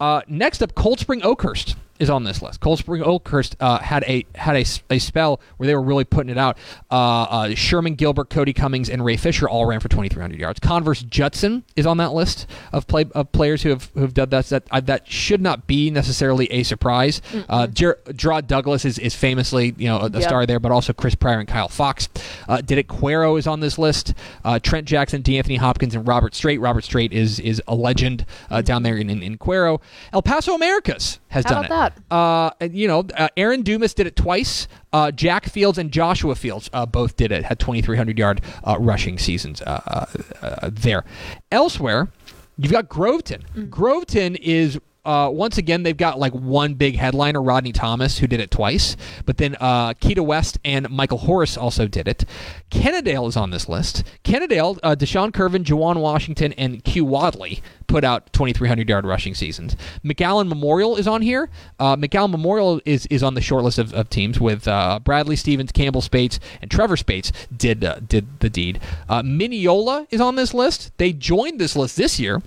Uh, 0.00 0.22
next 0.26 0.62
up, 0.62 0.74
Cold 0.74 0.98
Spring 0.98 1.22
Oakhurst 1.22 1.76
is 2.02 2.10
on 2.10 2.24
this 2.24 2.42
list. 2.42 2.60
Cold 2.60 2.78
Spring 2.78 3.02
Oakhurst 3.02 3.56
uh, 3.60 3.78
had 3.78 4.02
a 4.04 4.26
had 4.34 4.56
a, 4.56 4.64
a 4.90 4.98
spell 4.98 5.40
where 5.56 5.66
they 5.66 5.74
were 5.74 5.82
really 5.82 6.04
putting 6.04 6.30
it 6.30 6.38
out. 6.38 6.58
Uh, 6.90 6.94
uh, 7.22 7.54
Sherman 7.54 7.94
Gilbert, 7.94 8.28
Cody 8.28 8.52
Cummings, 8.52 8.90
and 8.90 9.04
Ray 9.04 9.16
Fisher 9.16 9.48
all 9.48 9.64
ran 9.66 9.80
for 9.80 9.88
2,300 9.88 10.38
yards. 10.38 10.60
Converse 10.60 11.02
Judson 11.02 11.64
is 11.76 11.86
on 11.86 11.96
that 11.98 12.12
list 12.12 12.46
of 12.72 12.86
play 12.86 13.06
of 13.14 13.30
players 13.32 13.62
who 13.62 13.70
have 13.70 13.90
who 13.94 14.00
have 14.00 14.14
done 14.14 14.28
that. 14.30 14.46
That 14.46 14.64
uh, 14.70 14.80
that 14.80 15.06
should 15.08 15.40
not 15.40 15.66
be 15.66 15.90
necessarily 15.90 16.46
a 16.52 16.62
surprise. 16.64 17.22
Uh, 17.48 17.66
Jer- 17.68 17.98
Gerard 18.14 18.46
Douglas 18.48 18.84
is, 18.84 18.98
is 18.98 19.14
famously 19.14 19.74
you 19.78 19.88
know 19.88 19.98
a, 19.98 20.06
a 20.06 20.10
Yep. 20.10 20.22
star 20.22 20.46
there, 20.46 20.60
but 20.60 20.72
also 20.72 20.92
Chris 20.92 21.14
Pryor 21.14 21.38
and 21.38 21.48
Kyle 21.48 21.68
Fox. 21.68 22.08
Uh, 22.48 22.60
Did 22.60 22.78
it 22.78 22.88
Cuero 22.88 23.38
is 23.38 23.46
on 23.46 23.60
this 23.60 23.78
list. 23.78 24.14
Uh, 24.44 24.58
Trent 24.58 24.86
Jackson, 24.86 25.22
D'Anthony 25.22 25.56
Hopkins, 25.56 25.94
and 25.94 26.06
Robert 26.06 26.34
Strait. 26.34 26.58
Robert 26.60 26.84
Strait 26.84 27.12
is 27.12 27.38
is 27.40 27.62
a 27.68 27.74
legend 27.74 28.26
uh, 28.50 28.60
down 28.62 28.82
there 28.82 28.96
in, 28.96 29.08
in, 29.08 29.22
in 29.22 29.38
Cuero. 29.38 29.80
El 30.12 30.22
Paso 30.22 30.54
Americas 30.54 31.20
has 31.32 31.46
How 31.46 31.54
done 31.54 31.64
about 31.64 31.92
it. 31.96 32.02
Uh, 32.10 32.50
you 32.70 32.86
know, 32.86 33.06
uh, 33.16 33.28
Aaron 33.38 33.62
Dumas 33.62 33.94
did 33.94 34.06
it 34.06 34.16
twice. 34.16 34.68
Uh, 34.92 35.10
Jack 35.10 35.46
Fields 35.46 35.78
and 35.78 35.90
Joshua 35.90 36.34
Fields 36.34 36.68
uh, 36.74 36.84
both 36.84 37.16
did 37.16 37.32
it. 37.32 37.44
Had 37.44 37.58
2,300 37.58 38.18
yard 38.18 38.42
uh, 38.64 38.76
rushing 38.78 39.18
seasons 39.18 39.62
uh, 39.62 39.80
uh, 39.86 40.46
uh, 40.46 40.70
there. 40.70 41.04
Elsewhere, 41.50 42.12
you've 42.58 42.72
got 42.72 42.88
Groveton. 42.88 43.70
Groveton 43.70 44.36
is. 44.36 44.78
Uh, 45.04 45.28
once 45.32 45.58
again, 45.58 45.82
they've 45.82 45.96
got 45.96 46.18
like 46.18 46.32
one 46.32 46.74
big 46.74 46.96
headliner, 46.96 47.42
Rodney 47.42 47.72
Thomas, 47.72 48.18
who 48.18 48.28
did 48.28 48.38
it 48.38 48.52
twice. 48.52 48.96
But 49.26 49.36
then 49.36 49.56
uh, 49.60 49.94
Keita 49.94 50.24
West 50.24 50.58
and 50.64 50.88
Michael 50.90 51.18
Horace 51.18 51.56
also 51.56 51.88
did 51.88 52.06
it. 52.06 52.24
Kennedale 52.70 53.28
is 53.28 53.36
on 53.36 53.50
this 53.50 53.68
list. 53.68 54.04
Kennedale, 54.22 54.78
uh, 54.82 54.94
Deshaun 54.94 55.32
Curvin, 55.32 55.64
Jawan 55.64 55.96
Washington, 56.00 56.52
and 56.52 56.84
Q 56.84 57.04
Wadley 57.04 57.62
put 57.88 58.04
out 58.04 58.32
2,300 58.32 58.88
yard 58.88 59.04
rushing 59.04 59.34
seasons. 59.34 59.76
McAllen 60.04 60.48
Memorial 60.48 60.96
is 60.96 61.08
on 61.08 61.20
here. 61.20 61.50
Uh, 61.80 61.96
McAllen 61.96 62.30
Memorial 62.30 62.80
is, 62.84 63.06
is 63.06 63.24
on 63.24 63.34
the 63.34 63.40
short 63.40 63.64
list 63.64 63.78
of, 63.78 63.92
of 63.92 64.08
teams 64.08 64.40
with 64.40 64.68
uh, 64.68 65.00
Bradley 65.02 65.36
Stevens, 65.36 65.72
Campbell 65.72 66.00
Spates, 66.00 66.38
and 66.62 66.70
Trevor 66.70 66.96
Spates 66.96 67.32
did 67.54 67.84
uh, 67.84 67.96
did 68.06 68.40
the 68.40 68.48
deed. 68.48 68.80
Uh, 69.08 69.22
Mineola 69.22 70.06
is 70.10 70.20
on 70.20 70.36
this 70.36 70.54
list. 70.54 70.92
They 70.98 71.12
joined 71.12 71.60
this 71.60 71.74
list 71.74 71.96
this 71.96 72.20
year 72.20 72.40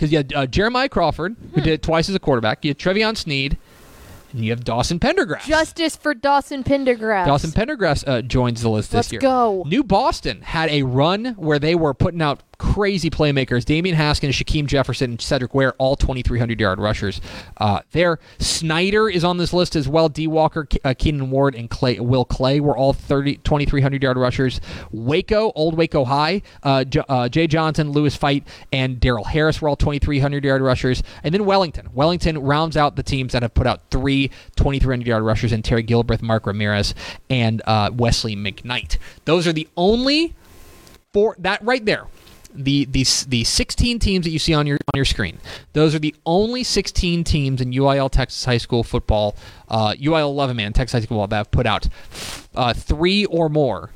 because 0.00 0.10
you 0.12 0.16
had 0.16 0.32
uh, 0.32 0.46
Jeremiah 0.46 0.88
Crawford, 0.88 1.36
who 1.54 1.60
did 1.60 1.74
it 1.74 1.82
twice 1.82 2.08
as 2.08 2.14
a 2.14 2.18
quarterback. 2.18 2.64
You 2.64 2.70
had 2.70 2.78
Trevion 2.78 3.18
Sneed, 3.18 3.58
and 4.32 4.42
you 4.42 4.50
have 4.50 4.64
Dawson 4.64 4.98
Pendergrass. 4.98 5.44
Justice 5.44 5.94
for 5.94 6.14
Dawson 6.14 6.64
Pendergrass. 6.64 7.26
Dawson 7.26 7.50
Pendergrass 7.50 8.08
uh, 8.08 8.22
joins 8.22 8.62
the 8.62 8.70
list 8.70 8.92
this 8.92 8.96
Let's 8.96 9.12
year. 9.12 9.20
go. 9.20 9.62
New 9.66 9.84
Boston 9.84 10.40
had 10.40 10.70
a 10.70 10.84
run 10.84 11.34
where 11.36 11.58
they 11.58 11.74
were 11.74 11.92
putting 11.92 12.22
out 12.22 12.42
crazy 12.60 13.08
playmakers. 13.08 13.64
Damian 13.64 13.96
Haskins, 13.96 14.34
Shaquem 14.34 14.66
Jefferson, 14.66 15.12
and 15.12 15.20
Cedric 15.20 15.54
Ware, 15.54 15.72
all 15.78 15.96
2,300 15.96 16.60
yard 16.60 16.78
rushers 16.78 17.22
uh, 17.56 17.80
there. 17.92 18.18
Snyder 18.38 19.08
is 19.08 19.24
on 19.24 19.38
this 19.38 19.54
list 19.54 19.74
as 19.76 19.88
well. 19.88 20.10
D. 20.10 20.26
Walker, 20.26 20.66
Ke- 20.66 20.76
uh, 20.84 20.92
Keenan 20.96 21.30
Ward, 21.30 21.54
and 21.54 21.70
Clay, 21.70 21.98
Will 22.00 22.26
Clay 22.26 22.60
were 22.60 22.76
all 22.76 22.92
30, 22.92 23.36
2,300 23.36 24.02
yard 24.02 24.18
rushers. 24.18 24.60
Waco, 24.92 25.52
Old 25.54 25.74
Waco 25.74 26.04
High, 26.04 26.42
uh, 26.62 26.84
J- 26.84 27.02
uh, 27.08 27.30
Jay 27.30 27.46
Johnson, 27.46 27.92
Lewis 27.92 28.14
Fight, 28.14 28.46
and 28.70 29.00
Daryl 29.00 29.24
Harris 29.24 29.62
were 29.62 29.68
all 29.70 29.76
2,300 29.76 30.44
yard 30.44 30.60
rushers. 30.60 31.02
And 31.24 31.32
then 31.32 31.46
Wellington. 31.46 31.88
Wellington 31.94 32.38
rounds 32.38 32.76
out 32.76 32.94
the 32.94 33.02
teams 33.02 33.32
that 33.32 33.40
have 33.40 33.54
put 33.54 33.66
out 33.66 33.80
three 33.90 34.28
2,300 34.56 35.06
yard 35.06 35.22
rushers 35.22 35.52
in 35.52 35.62
Terry 35.62 35.82
Gilbreth, 35.82 36.20
Mark 36.20 36.46
Ramirez, 36.46 36.94
and 37.30 37.62
uh, 37.64 37.90
Wesley 37.90 38.36
McKnight. 38.36 38.98
Those 39.24 39.46
are 39.46 39.54
the 39.54 39.66
only 39.78 40.34
four 41.14 41.36
that 41.38 41.64
right 41.64 41.84
there. 41.86 42.06
The, 42.52 42.84
the 42.86 43.06
the 43.28 43.44
16 43.44 43.98
teams 43.98 44.24
that 44.24 44.30
you 44.30 44.38
see 44.38 44.54
on 44.54 44.66
your 44.66 44.76
on 44.76 44.96
your 44.96 45.04
screen, 45.04 45.38
those 45.72 45.94
are 45.94 45.98
the 45.98 46.14
only 46.26 46.64
16 46.64 47.24
teams 47.24 47.60
in 47.60 47.70
UIL 47.70 48.10
Texas 48.10 48.44
high 48.44 48.58
school 48.58 48.82
football, 48.82 49.36
uh, 49.68 49.92
UIL 49.92 50.30
11 50.30 50.56
man 50.56 50.72
Texas 50.72 50.92
high 50.92 51.04
school 51.04 51.16
football 51.16 51.28
that 51.28 51.36
have 51.36 51.50
put 51.50 51.66
out 51.66 51.88
uh, 52.54 52.72
three 52.74 53.24
or 53.26 53.48
more 53.48 53.90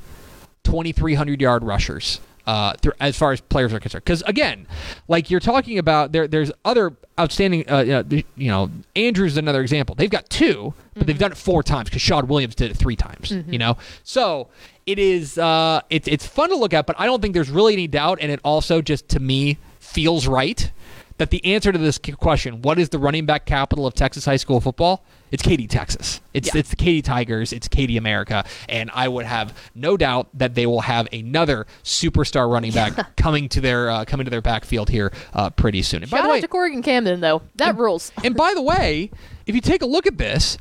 2,300 0.63 1.41
yard 1.41 1.63
rushers. 1.63 2.19
Uh, 2.47 2.73
thr- 2.73 2.91
as 2.99 3.17
far 3.17 3.31
as 3.31 3.41
players 3.41 3.73
are 3.73 3.79
concerned, 3.79 4.03
because 4.05 4.21
again, 4.27 4.67
like 5.07 5.31
you're 5.31 5.39
talking 5.39 5.79
about, 5.79 6.11
there 6.11 6.27
there's 6.27 6.51
other 6.63 6.93
outstanding. 7.19 7.67
Uh, 7.67 7.79
you 7.79 7.91
know, 7.91 8.03
you 8.35 8.51
know, 8.51 8.69
Andrews 8.95 9.31
is 9.31 9.37
another 9.37 9.61
example. 9.61 9.95
They've 9.95 10.11
got 10.11 10.29
two, 10.29 10.75
but 10.93 11.07
they've 11.07 11.17
done 11.17 11.31
it 11.31 11.37
four 11.39 11.63
times 11.63 11.89
because 11.89 12.03
Shad 12.03 12.29
Williams 12.29 12.53
did 12.53 12.69
it 12.69 12.77
three 12.77 12.95
times. 12.95 13.31
You 13.47 13.57
know, 13.57 13.77
so 14.03 14.49
it 14.85 14.99
is 14.99 15.37
uh, 15.37 15.81
it's 15.89 16.07
it's 16.07 16.25
fun 16.25 16.49
to 16.49 16.55
look 16.55 16.73
at, 16.73 16.85
but 16.85 16.95
I 16.99 17.05
don't 17.05 17.21
think 17.21 17.33
there's 17.33 17.49
really 17.49 17.73
any 17.73 17.87
doubt, 17.87 18.19
and 18.21 18.31
it 18.31 18.39
also 18.43 18.81
just 18.81 19.09
to 19.09 19.19
me 19.19 19.57
feels 19.79 20.27
right 20.27 20.71
that 21.17 21.29
the 21.29 21.43
answer 21.45 21.71
to 21.71 21.77
this 21.77 21.97
question, 22.17 22.61
what 22.61 22.77
is 22.77 22.89
the 22.89 22.99
running 22.99 23.25
back 23.25 23.45
capital 23.45 23.87
of 23.87 23.93
Texas 23.93 24.25
high 24.25 24.35
school 24.35 24.59
football? 24.59 25.01
It's 25.31 25.41
Katy, 25.41 25.65
Texas. 25.67 26.19
It's 26.33 26.53
Yeah. 26.53 26.59
it's 26.59 26.69
the 26.69 26.75
Katy 26.75 27.01
Tigers. 27.01 27.53
It's 27.53 27.67
Katy 27.69 27.95
America, 27.97 28.43
and 28.69 28.91
I 28.93 29.07
would 29.07 29.25
have 29.25 29.57
no 29.73 29.95
doubt 29.97 30.27
that 30.33 30.55
they 30.55 30.65
will 30.65 30.81
have 30.81 31.07
another 31.13 31.67
superstar 31.83 32.51
running 32.51 32.73
back 32.73 33.15
coming 33.17 33.47
to 33.49 33.61
their 33.61 33.89
uh, 33.89 34.05
coming 34.05 34.25
to 34.25 34.29
their 34.29 34.41
backfield 34.41 34.89
here 34.89 35.11
uh, 35.33 35.49
pretty 35.49 35.81
soon. 35.81 36.03
And 36.03 36.11
by 36.11 36.17
the 36.21 36.27
out 36.27 36.31
way, 36.31 36.41
to 36.41 36.47
Corrigan 36.47 36.81
Camden 36.83 37.21
though. 37.21 37.41
That 37.55 37.77
rules. 37.77 38.11
and 38.23 38.35
by 38.35 38.53
the 38.53 38.61
way, 38.61 39.09
if 39.45 39.55
you 39.55 39.61
take 39.61 39.81
a 39.81 39.87
look 39.87 40.05
at 40.07 40.17
this, 40.17 40.57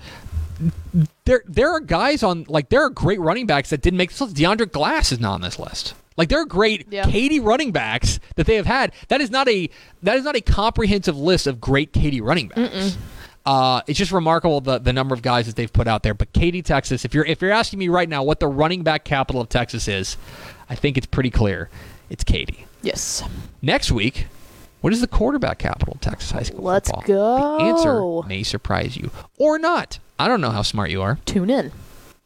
there 1.25 1.43
there 1.47 1.71
are 1.71 1.81
guys 1.81 2.23
on 2.23 2.45
like 2.49 2.69
there 2.69 2.83
are 2.83 2.91
great 2.91 3.21
running 3.21 3.47
backs 3.47 3.71
that 3.71 3.83
didn't 3.83 3.97
make 3.99 4.11
this 4.11 4.21
list. 4.21 4.37
DeAndre 4.37 4.71
Glass 4.71 5.13
is 5.13 5.21
not 5.21 5.35
on 5.35 5.41
this 5.41 5.59
list. 5.59 5.95
Like 6.17 6.29
there 6.29 6.41
are 6.41 6.45
great 6.47 6.87
Yeah. 6.91 7.05
Katy 7.11 7.41
running 7.41 7.73
backs 7.73 8.21
that 8.37 8.47
they 8.47 8.55
have 8.57 8.67
had. 8.67 8.93
That 9.09 9.21
is 9.21 9.31
not 9.31 9.49
a 9.49 9.69
that 10.03 10.17
is 10.17 10.25
not 10.25 10.37
a 10.37 10.41
comprehensive 10.41 11.17
list 11.19 11.47
of 11.47 11.61
great 11.61 11.93
Katy 11.93 12.21
running 12.21 12.49
backs. 12.49 12.97
Uh, 13.47 13.83
it's 13.87 13.99
just 13.99 14.11
remarkable 14.11 14.63
the, 14.63 14.79
the 14.79 14.93
number 14.93 15.15
of 15.15 15.21
guys 15.21 15.45
that 15.47 15.55
they've 15.55 15.73
put 15.73 15.87
out 15.87 16.03
there. 16.03 16.15
But 16.15 16.33
Katy, 16.33 16.63
Texas, 16.63 17.05
if 17.05 17.13
you're 17.13 17.27
if 17.27 17.43
you're 17.43 17.51
asking 17.53 17.79
me 17.79 17.89
right 17.89 18.09
now 18.09 18.23
what 18.23 18.41
the 18.41 18.47
running 18.47 18.83
back 18.83 19.05
capital 19.05 19.41
of 19.41 19.49
Texas 19.51 19.87
is, 19.89 20.17
I 20.71 20.75
think 20.75 20.97
it's 20.97 21.07
pretty 21.07 21.31
clear. 21.31 21.69
It's 22.09 22.25
Katy. 22.25 22.65
Yes. 22.83 23.23
Next 23.61 23.91
week, 23.91 24.29
what 24.81 24.93
is 24.93 25.01
the 25.01 25.07
quarterback 25.07 25.59
capital 25.59 25.95
of 25.95 26.01
Texas 26.01 26.31
high 26.31 26.43
school 26.45 26.63
Let's 26.63 26.89
football? 26.91 27.03
The 27.07 27.13
go. 27.13 27.59
answer 28.23 28.29
may 28.29 28.43
surprise 28.45 28.97
you 28.97 29.11
or 29.37 29.59
not. 29.59 29.99
I 30.19 30.29
don't 30.29 30.41
know 30.41 30.51
how 30.51 30.63
smart 30.63 30.91
you 30.91 31.03
are. 31.03 31.19
Tune 31.25 31.51
in. 31.51 31.73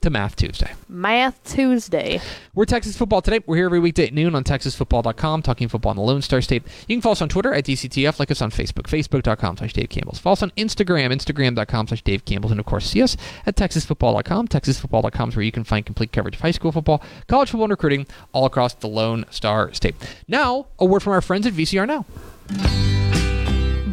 to 0.01 0.11
Math 0.11 0.37
Tuesday. 0.37 0.73
Math 0.89 1.43
Tuesday. 1.43 2.21
We're 2.55 2.67
Texas 2.67 2.97
Football 2.97 3.21
Today. 3.21 3.41
We're 3.47 3.57
here 3.57 3.65
every 3.67 3.81
weekday 3.81 4.07
at 4.07 4.13
noon 4.15 4.35
on 4.37 4.45
TexasFootball.com, 4.45 5.43
talking 5.43 5.67
football 5.67 5.91
in 5.91 5.97
the 5.97 6.03
Lone 6.05 6.23
Star 6.23 6.41
State. 6.41 6.63
You 6.87 6.95
can 6.95 7.03
follow 7.03 7.13
us 7.13 7.23
on 7.23 7.29
Twitter 7.29 7.53
at 7.53 7.65
DCTF, 7.65 8.21
like 8.21 8.31
us 8.31 8.41
on 8.41 8.51
Facebook, 8.53 8.85
Facebook.com 8.85 9.57
slash 9.57 9.73
Dave 9.73 9.89
Campbell's. 9.89 10.21
Follow 10.21 10.35
us 10.35 10.43
on 10.45 10.51
Instagram, 10.53 11.13
Instagram.com 11.13 11.89
slash 11.89 12.03
Dave 12.03 12.25
Campbell's, 12.25 12.53
and 12.53 12.61
of 12.61 12.67
course, 12.67 12.89
see 12.89 13.03
us 13.03 13.17
at 13.45 13.57
TexasFootball.com. 13.57 14.47
TexasFootball.com 14.47 15.29
is 15.31 15.37
where 15.37 15.45
you 15.45 15.53
can 15.53 15.65
find 15.65 15.85
complete 15.85 16.13
coverage 16.13 16.37
of 16.37 16.43
high 16.43 16.53
school 16.53 16.71
football, 16.71 17.03
college 17.27 17.51
football, 17.51 17.65
and 17.65 17.73
recruiting 17.73 18.07
all 18.33 18.45
across 18.45 18.75
the 18.75 18.87
Lone 18.89 19.25
Star 19.31 19.73
State. 19.73 19.97
Now, 20.29 20.67
a 20.79 20.85
word 20.85 21.03
from 21.03 21.15
our 21.15 21.23
friends 21.23 21.45
at 21.45 21.55
VCR 21.55 21.89
Now. 21.89 23.28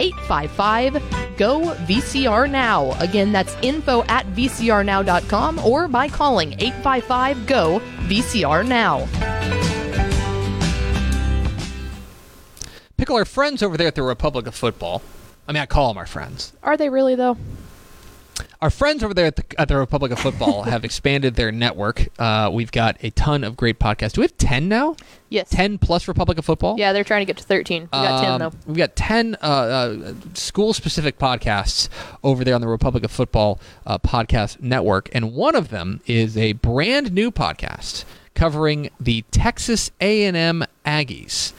855 0.00 1.36
GO 1.36 1.60
VCR 1.86 2.50
Now. 2.50 2.92
Again, 3.00 3.32
that's 3.32 3.56
info 3.62 4.02
at 4.04 4.26
vcrnow.com 4.28 5.58
or 5.60 5.88
by 5.88 6.08
calling 6.08 6.52
855 6.54 7.46
GO 7.46 7.80
VCR 8.08 8.66
Now. 8.66 9.06
Pickle 12.96 13.16
our 13.16 13.24
friends 13.24 13.62
over 13.62 13.76
there 13.76 13.86
at 13.86 13.94
the 13.94 14.02
Republic 14.02 14.46
of 14.46 14.54
Football. 14.54 15.02
I 15.46 15.52
mean, 15.52 15.62
I 15.62 15.66
call 15.66 15.88
them 15.88 15.98
our 15.98 16.06
friends. 16.06 16.52
Are 16.62 16.76
they 16.76 16.88
really, 16.90 17.14
though? 17.14 17.36
Our 18.60 18.70
friends 18.70 19.04
over 19.04 19.14
there 19.14 19.26
at 19.26 19.36
the, 19.36 19.44
at 19.60 19.68
the 19.68 19.76
Republic 19.76 20.10
of 20.10 20.18
Football 20.18 20.62
have 20.64 20.84
expanded 20.84 21.36
their 21.36 21.52
network. 21.52 22.08
Uh, 22.18 22.50
we've 22.52 22.72
got 22.72 22.96
a 23.04 23.10
ton 23.10 23.44
of 23.44 23.56
great 23.56 23.78
podcasts. 23.78 24.12
Do 24.14 24.20
we 24.20 24.24
have 24.24 24.36
10 24.36 24.68
now? 24.68 24.96
Yes. 25.28 25.48
10 25.50 25.78
plus 25.78 26.08
Republic 26.08 26.38
of 26.38 26.44
Football? 26.44 26.76
Yeah, 26.76 26.92
they're 26.92 27.04
trying 27.04 27.20
to 27.20 27.24
get 27.26 27.36
to 27.36 27.44
13. 27.44 27.82
We 27.82 27.86
got 27.90 28.22
10, 28.24 28.32
Um, 28.32 28.38
though. 28.40 28.52
We've 28.66 28.76
got 28.76 28.96
10 28.96 29.36
uh, 29.40 29.44
uh, 29.46 30.14
school 30.34 30.72
specific 30.72 31.18
podcasts 31.18 31.88
over 32.24 32.42
there 32.42 32.56
on 32.56 32.60
the 32.60 32.66
Republic 32.68 33.04
of 33.04 33.12
Football 33.12 33.60
uh, 33.86 33.98
podcast 33.98 34.60
network. 34.60 35.08
And 35.12 35.34
one 35.34 35.54
of 35.54 35.68
them 35.68 36.00
is 36.06 36.36
a 36.36 36.54
brand 36.54 37.12
new 37.12 37.30
podcast 37.30 38.04
covering 38.34 38.90
the 38.98 39.22
Texas 39.30 39.90
A&M 40.00 40.64
Aggies. 40.84 41.52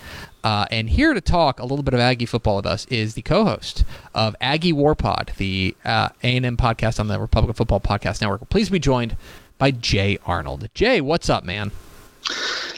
Uh, 0.43 0.65
and 0.71 0.89
here 0.89 1.13
to 1.13 1.21
talk 1.21 1.59
a 1.59 1.63
little 1.63 1.83
bit 1.83 1.93
of 1.93 1.99
Aggie 1.99 2.25
football 2.25 2.57
with 2.57 2.65
us 2.65 2.85
is 2.87 3.13
the 3.13 3.21
co-host 3.21 3.83
of 4.15 4.35
Aggie 4.39 4.73
War 4.73 4.95
Pod, 4.95 5.31
the 5.37 5.75
uh, 5.83 6.09
A&M 6.23 6.55
podcast 6.57 6.99
on 6.99 7.07
the 7.07 7.19
Republic 7.19 7.49
of 7.49 7.57
Football 7.57 7.81
podcast 7.81 8.21
network. 8.21 8.47
Please 8.49 8.69
be 8.69 8.79
joined 8.79 9.17
by 9.57 9.71
Jay 9.71 10.17
Arnold. 10.25 10.69
Jay, 10.73 11.01
what's 11.01 11.29
up, 11.29 11.43
man? 11.43 11.71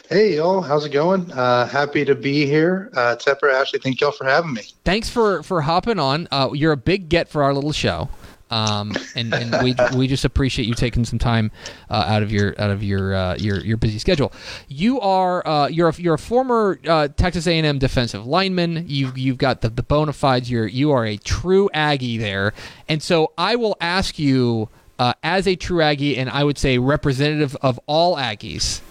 Hey, 0.08 0.36
y'all. 0.36 0.60
How's 0.60 0.84
it 0.84 0.90
going? 0.90 1.30
Uh, 1.32 1.66
happy 1.66 2.04
to 2.04 2.14
be 2.14 2.46
here. 2.46 2.90
Uh, 2.94 3.16
Tepper, 3.16 3.52
Ashley, 3.52 3.78
thank 3.78 4.00
y'all 4.00 4.10
for 4.12 4.24
having 4.24 4.52
me. 4.52 4.62
thanks 4.84 5.08
for 5.08 5.42
for 5.42 5.60
hopping 5.62 5.98
on. 5.98 6.28
Uh, 6.30 6.50
you're 6.52 6.72
a 6.72 6.76
big 6.76 7.08
get 7.08 7.28
for 7.28 7.42
our 7.42 7.54
little 7.54 7.72
show, 7.72 8.08
um, 8.52 8.92
and 9.16 9.32
and 9.32 9.62
we 9.64 9.74
we 9.96 10.06
just 10.06 10.26
appreciate 10.26 10.68
you 10.68 10.74
taking 10.74 11.04
some 11.06 11.18
time 11.18 11.50
uh, 11.88 12.04
out 12.06 12.22
of 12.22 12.30
your 12.30 12.54
out 12.60 12.70
of 12.70 12.82
your 12.82 13.14
uh, 13.14 13.36
your 13.36 13.58
your 13.60 13.78
busy 13.78 13.98
schedule. 13.98 14.30
You 14.68 15.00
are 15.00 15.46
uh, 15.46 15.68
you're 15.68 15.88
a, 15.88 15.94
you're 15.94 16.14
a 16.14 16.18
former 16.18 16.78
uh, 16.86 17.08
Texas 17.08 17.46
A&M 17.46 17.78
defensive 17.78 18.26
lineman. 18.26 18.84
You've 18.86 19.16
you've 19.16 19.38
got 19.38 19.62
the 19.62 19.70
the 19.70 19.82
bona 19.82 20.12
fides. 20.12 20.50
You're 20.50 20.66
you 20.66 20.92
are 20.92 21.06
a 21.06 21.16
true 21.16 21.70
Aggie 21.72 22.18
there, 22.18 22.52
and 22.88 23.02
so 23.02 23.32
I 23.38 23.56
will 23.56 23.76
ask 23.80 24.18
you 24.18 24.68
uh, 24.98 25.14
as 25.22 25.48
a 25.48 25.56
true 25.56 25.80
Aggie, 25.80 26.18
and 26.18 26.28
I 26.28 26.44
would 26.44 26.58
say 26.58 26.76
representative 26.76 27.56
of 27.62 27.80
all 27.86 28.16
Aggies. 28.16 28.82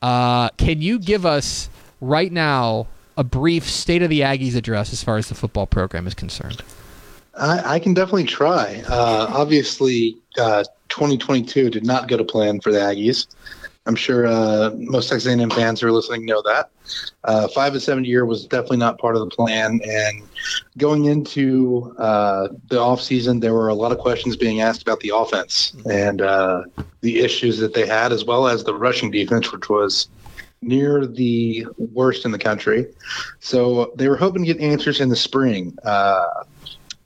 Uh, 0.00 0.48
can 0.50 0.80
you 0.80 0.98
give 0.98 1.26
us 1.26 1.68
right 2.00 2.32
now 2.32 2.86
a 3.18 3.22
brief 3.22 3.68
state 3.68 4.02
of 4.02 4.08
the 4.08 4.20
Aggies 4.20 4.56
address 4.56 4.90
as 4.92 5.04
far 5.04 5.18
as 5.18 5.28
the 5.28 5.34
football 5.34 5.66
program 5.66 6.06
is 6.06 6.14
concerned? 6.14 6.62
I, 7.34 7.74
I 7.74 7.78
can 7.78 7.94
definitely 7.94 8.24
try. 8.24 8.82
Uh, 8.88 9.26
obviously, 9.30 10.18
uh, 10.38 10.64
2022 10.88 11.70
did 11.70 11.86
not 11.86 12.08
go 12.08 12.16
to 12.16 12.24
plan 12.24 12.60
for 12.60 12.72
the 12.72 12.78
Aggies. 12.78 13.26
I'm 13.84 13.96
sure 13.96 14.26
uh, 14.26 14.70
most 14.76 15.08
Texas 15.08 15.26
A&M 15.26 15.50
fans 15.50 15.80
who 15.80 15.88
are 15.88 15.92
listening 15.92 16.24
know 16.24 16.40
that. 16.42 16.70
Uh, 17.24 17.48
five 17.48 17.72
and 17.72 17.82
seven 17.82 18.04
year 18.04 18.24
was 18.24 18.46
definitely 18.46 18.76
not 18.76 18.98
part 18.98 19.16
of 19.16 19.28
the 19.28 19.34
plan. 19.34 19.80
And 19.84 20.22
going 20.78 21.06
into 21.06 21.94
uh, 21.98 22.48
the 22.68 22.76
offseason, 22.76 23.40
there 23.40 23.54
were 23.54 23.68
a 23.68 23.74
lot 23.74 23.90
of 23.90 23.98
questions 23.98 24.36
being 24.36 24.60
asked 24.60 24.82
about 24.82 25.00
the 25.00 25.12
offense 25.14 25.74
and 25.90 26.20
uh, 26.20 26.62
the 27.00 27.20
issues 27.20 27.58
that 27.58 27.74
they 27.74 27.86
had, 27.86 28.12
as 28.12 28.24
well 28.24 28.46
as 28.46 28.62
the 28.62 28.74
rushing 28.74 29.10
defense, 29.10 29.50
which 29.50 29.68
was 29.68 30.08
near 30.60 31.04
the 31.04 31.66
worst 31.76 32.24
in 32.24 32.30
the 32.30 32.38
country. 32.38 32.86
So 33.40 33.92
they 33.96 34.08
were 34.08 34.16
hoping 34.16 34.44
to 34.44 34.54
get 34.54 34.62
answers 34.62 35.00
in 35.00 35.08
the 35.08 35.16
spring. 35.16 35.76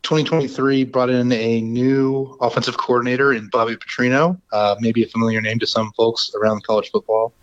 Uh, 0.06 0.08
2023 0.08 0.84
brought 0.84 1.10
in 1.10 1.32
a 1.32 1.60
new 1.62 2.36
offensive 2.40 2.76
coordinator 2.76 3.32
in 3.32 3.48
Bobby 3.48 3.76
Petrino, 3.76 4.40
uh, 4.52 4.76
maybe 4.78 5.02
a 5.02 5.08
familiar 5.08 5.40
name 5.40 5.58
to 5.58 5.66
some 5.66 5.90
folks 5.96 6.30
around 6.40 6.62
college 6.62 6.92
football. 6.92 7.34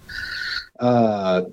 Uh, 0.80 1.44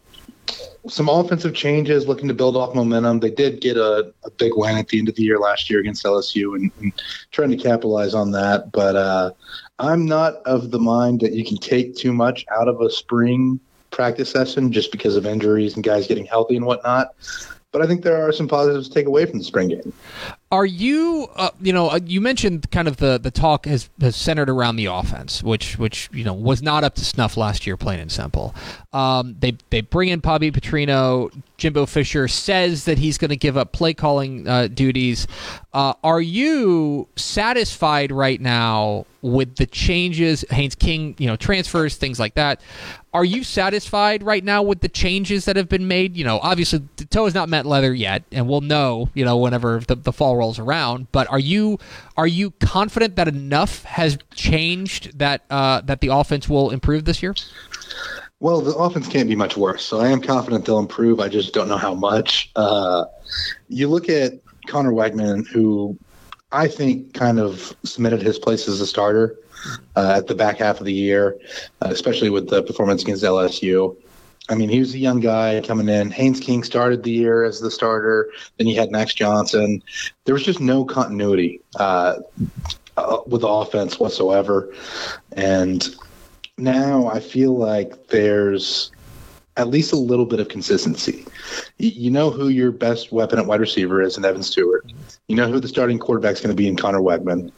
some 0.86 1.08
offensive 1.08 1.52
changes, 1.52 2.06
looking 2.06 2.28
to 2.28 2.34
build 2.34 2.56
off 2.56 2.76
momentum. 2.76 3.18
They 3.18 3.30
did 3.30 3.60
get 3.60 3.76
a, 3.76 4.12
a 4.24 4.30
big 4.30 4.52
win 4.54 4.76
at 4.76 4.86
the 4.86 5.00
end 5.00 5.08
of 5.08 5.16
the 5.16 5.24
year 5.24 5.40
last 5.40 5.68
year 5.68 5.80
against 5.80 6.04
LSU 6.04 6.54
and, 6.54 6.70
and 6.80 6.92
trying 7.32 7.50
to 7.50 7.56
capitalize 7.56 8.14
on 8.14 8.30
that. 8.30 8.70
But 8.70 8.94
uh, 8.94 9.32
I'm 9.80 10.06
not 10.06 10.34
of 10.46 10.70
the 10.70 10.78
mind 10.78 11.20
that 11.22 11.32
you 11.32 11.44
can 11.44 11.56
take 11.56 11.96
too 11.96 12.12
much 12.12 12.46
out 12.52 12.68
of 12.68 12.80
a 12.80 12.88
spring 12.88 13.58
practice 13.90 14.30
session 14.30 14.70
just 14.70 14.92
because 14.92 15.16
of 15.16 15.26
injuries 15.26 15.74
and 15.74 15.82
guys 15.82 16.06
getting 16.06 16.26
healthy 16.26 16.54
and 16.54 16.66
whatnot. 16.66 17.14
But 17.72 17.82
I 17.82 17.86
think 17.86 18.02
there 18.02 18.20
are 18.20 18.32
some 18.32 18.48
positives 18.48 18.88
to 18.88 18.94
take 18.94 19.06
away 19.06 19.26
from 19.26 19.38
the 19.38 19.44
spring 19.44 19.68
game. 19.68 19.92
Are 20.50 20.66
you, 20.66 21.28
uh, 21.36 21.50
you 21.60 21.72
know, 21.72 21.88
uh, 21.88 22.00
you 22.04 22.20
mentioned 22.20 22.68
kind 22.72 22.88
of 22.88 22.96
the, 22.96 23.18
the 23.18 23.30
talk 23.30 23.66
has, 23.66 23.88
has 24.00 24.16
centered 24.16 24.50
around 24.50 24.74
the 24.74 24.86
offense, 24.86 25.44
which 25.44 25.78
which 25.78 26.10
you 26.12 26.24
know 26.24 26.32
was 26.32 26.60
not 26.62 26.82
up 26.82 26.96
to 26.96 27.04
snuff 27.04 27.36
last 27.36 27.68
year, 27.68 27.76
plain 27.76 28.00
and 28.00 28.10
simple. 28.10 28.56
Um, 28.92 29.36
they 29.38 29.56
they 29.70 29.82
bring 29.82 30.08
in 30.08 30.18
Bobby 30.18 30.50
Petrino. 30.50 31.30
Jimbo 31.58 31.86
Fisher 31.86 32.26
says 32.26 32.86
that 32.86 32.98
he's 32.98 33.18
going 33.18 33.28
to 33.28 33.36
give 33.36 33.56
up 33.56 33.70
play 33.70 33.94
calling 33.94 34.48
uh, 34.48 34.66
duties. 34.66 35.28
Uh, 35.72 35.92
are 36.02 36.20
you 36.20 37.06
satisfied 37.14 38.10
right 38.10 38.40
now 38.40 39.06
with 39.22 39.54
the 39.56 39.66
changes? 39.66 40.44
Haynes 40.50 40.74
King, 40.74 41.14
you 41.18 41.28
know, 41.28 41.36
transfers, 41.36 41.96
things 41.96 42.18
like 42.18 42.34
that. 42.34 42.60
Are 43.12 43.24
you 43.24 43.42
satisfied 43.42 44.22
right 44.22 44.44
now 44.44 44.62
with 44.62 44.80
the 44.80 44.88
changes 44.88 45.44
that 45.46 45.56
have 45.56 45.68
been 45.68 45.88
made? 45.88 46.16
You 46.16 46.24
know, 46.24 46.38
obviously 46.42 46.82
the 46.96 47.04
toe 47.06 47.24
has 47.24 47.34
not 47.34 47.48
met 47.48 47.66
leather 47.66 47.92
yet, 47.92 48.22
and 48.30 48.48
we'll 48.48 48.60
know, 48.60 49.08
you 49.14 49.24
know, 49.24 49.36
whenever 49.36 49.80
the, 49.80 49.96
the 49.96 50.12
fall 50.12 50.36
rolls 50.36 50.60
around. 50.60 51.10
But 51.10 51.28
are 51.28 51.38
you 51.38 51.78
are 52.16 52.28
you 52.28 52.52
confident 52.52 53.16
that 53.16 53.26
enough 53.26 53.82
has 53.84 54.16
changed 54.34 55.18
that 55.18 55.42
uh, 55.50 55.80
that 55.82 56.00
the 56.00 56.08
offense 56.08 56.48
will 56.48 56.70
improve 56.70 57.04
this 57.04 57.20
year? 57.20 57.34
Well, 58.38 58.60
the 58.60 58.74
offense 58.74 59.08
can't 59.08 59.28
be 59.28 59.36
much 59.36 59.56
worse, 59.56 59.84
so 59.84 60.00
I 60.00 60.08
am 60.08 60.22
confident 60.22 60.64
they'll 60.64 60.78
improve. 60.78 61.18
I 61.20 61.28
just 61.28 61.52
don't 61.52 61.68
know 61.68 61.76
how 61.76 61.94
much. 61.94 62.50
Uh, 62.54 63.04
you 63.68 63.88
look 63.88 64.08
at 64.08 64.34
Conner 64.66 64.92
Weigman, 64.92 65.46
who 65.48 65.98
I 66.52 66.68
think 66.68 67.14
kind 67.14 67.38
of 67.38 67.74
cemented 67.84 68.22
his 68.22 68.38
place 68.38 68.66
as 68.66 68.80
a 68.80 68.86
starter 68.86 69.38
uh, 69.96 70.14
at 70.16 70.26
the 70.26 70.34
back 70.34 70.58
half 70.58 70.80
of 70.80 70.86
the 70.86 70.92
year, 70.92 71.38
uh, 71.82 71.88
especially 71.90 72.30
with 72.30 72.48
the 72.48 72.62
performance 72.62 73.02
against 73.02 73.22
LSU. 73.22 73.96
I 74.48 74.56
mean, 74.56 74.68
he 74.68 74.80
was 74.80 74.94
a 74.94 74.98
young 74.98 75.20
guy 75.20 75.60
coming 75.64 75.88
in. 75.88 76.10
Haynes 76.10 76.40
King 76.40 76.64
started 76.64 77.04
the 77.04 77.12
year 77.12 77.44
as 77.44 77.60
the 77.60 77.70
starter. 77.70 78.30
Then 78.58 78.66
you 78.66 78.74
had 78.74 78.90
Max 78.90 79.14
Johnson. 79.14 79.80
There 80.24 80.34
was 80.34 80.42
just 80.42 80.60
no 80.60 80.84
continuity 80.84 81.60
uh, 81.78 82.16
uh, 82.96 83.18
with 83.26 83.42
the 83.42 83.48
offense 83.48 84.00
whatsoever. 84.00 84.74
And 85.32 85.86
now 86.58 87.06
I 87.06 87.20
feel 87.20 87.56
like 87.56 88.08
there's 88.08 88.90
at 89.56 89.68
least 89.68 89.92
a 89.92 89.96
little 89.96 90.26
bit 90.26 90.40
of 90.40 90.48
consistency. 90.48 91.26
You 91.78 92.10
know 92.10 92.30
who 92.30 92.48
your 92.48 92.72
best 92.72 93.12
weapon 93.12 93.38
at 93.38 93.46
wide 93.46 93.60
receiver 93.60 94.02
is 94.02 94.18
in 94.18 94.24
Evan 94.24 94.42
Stewart. 94.42 94.90
You 95.28 95.36
know 95.36 95.50
who 95.50 95.60
the 95.60 95.68
starting 95.68 95.98
quarterback 95.98 96.34
is 96.34 96.40
going 96.40 96.54
to 96.54 96.56
be 96.56 96.68
in 96.68 96.76
Conner 96.76 97.00
Weigman. 97.00 97.52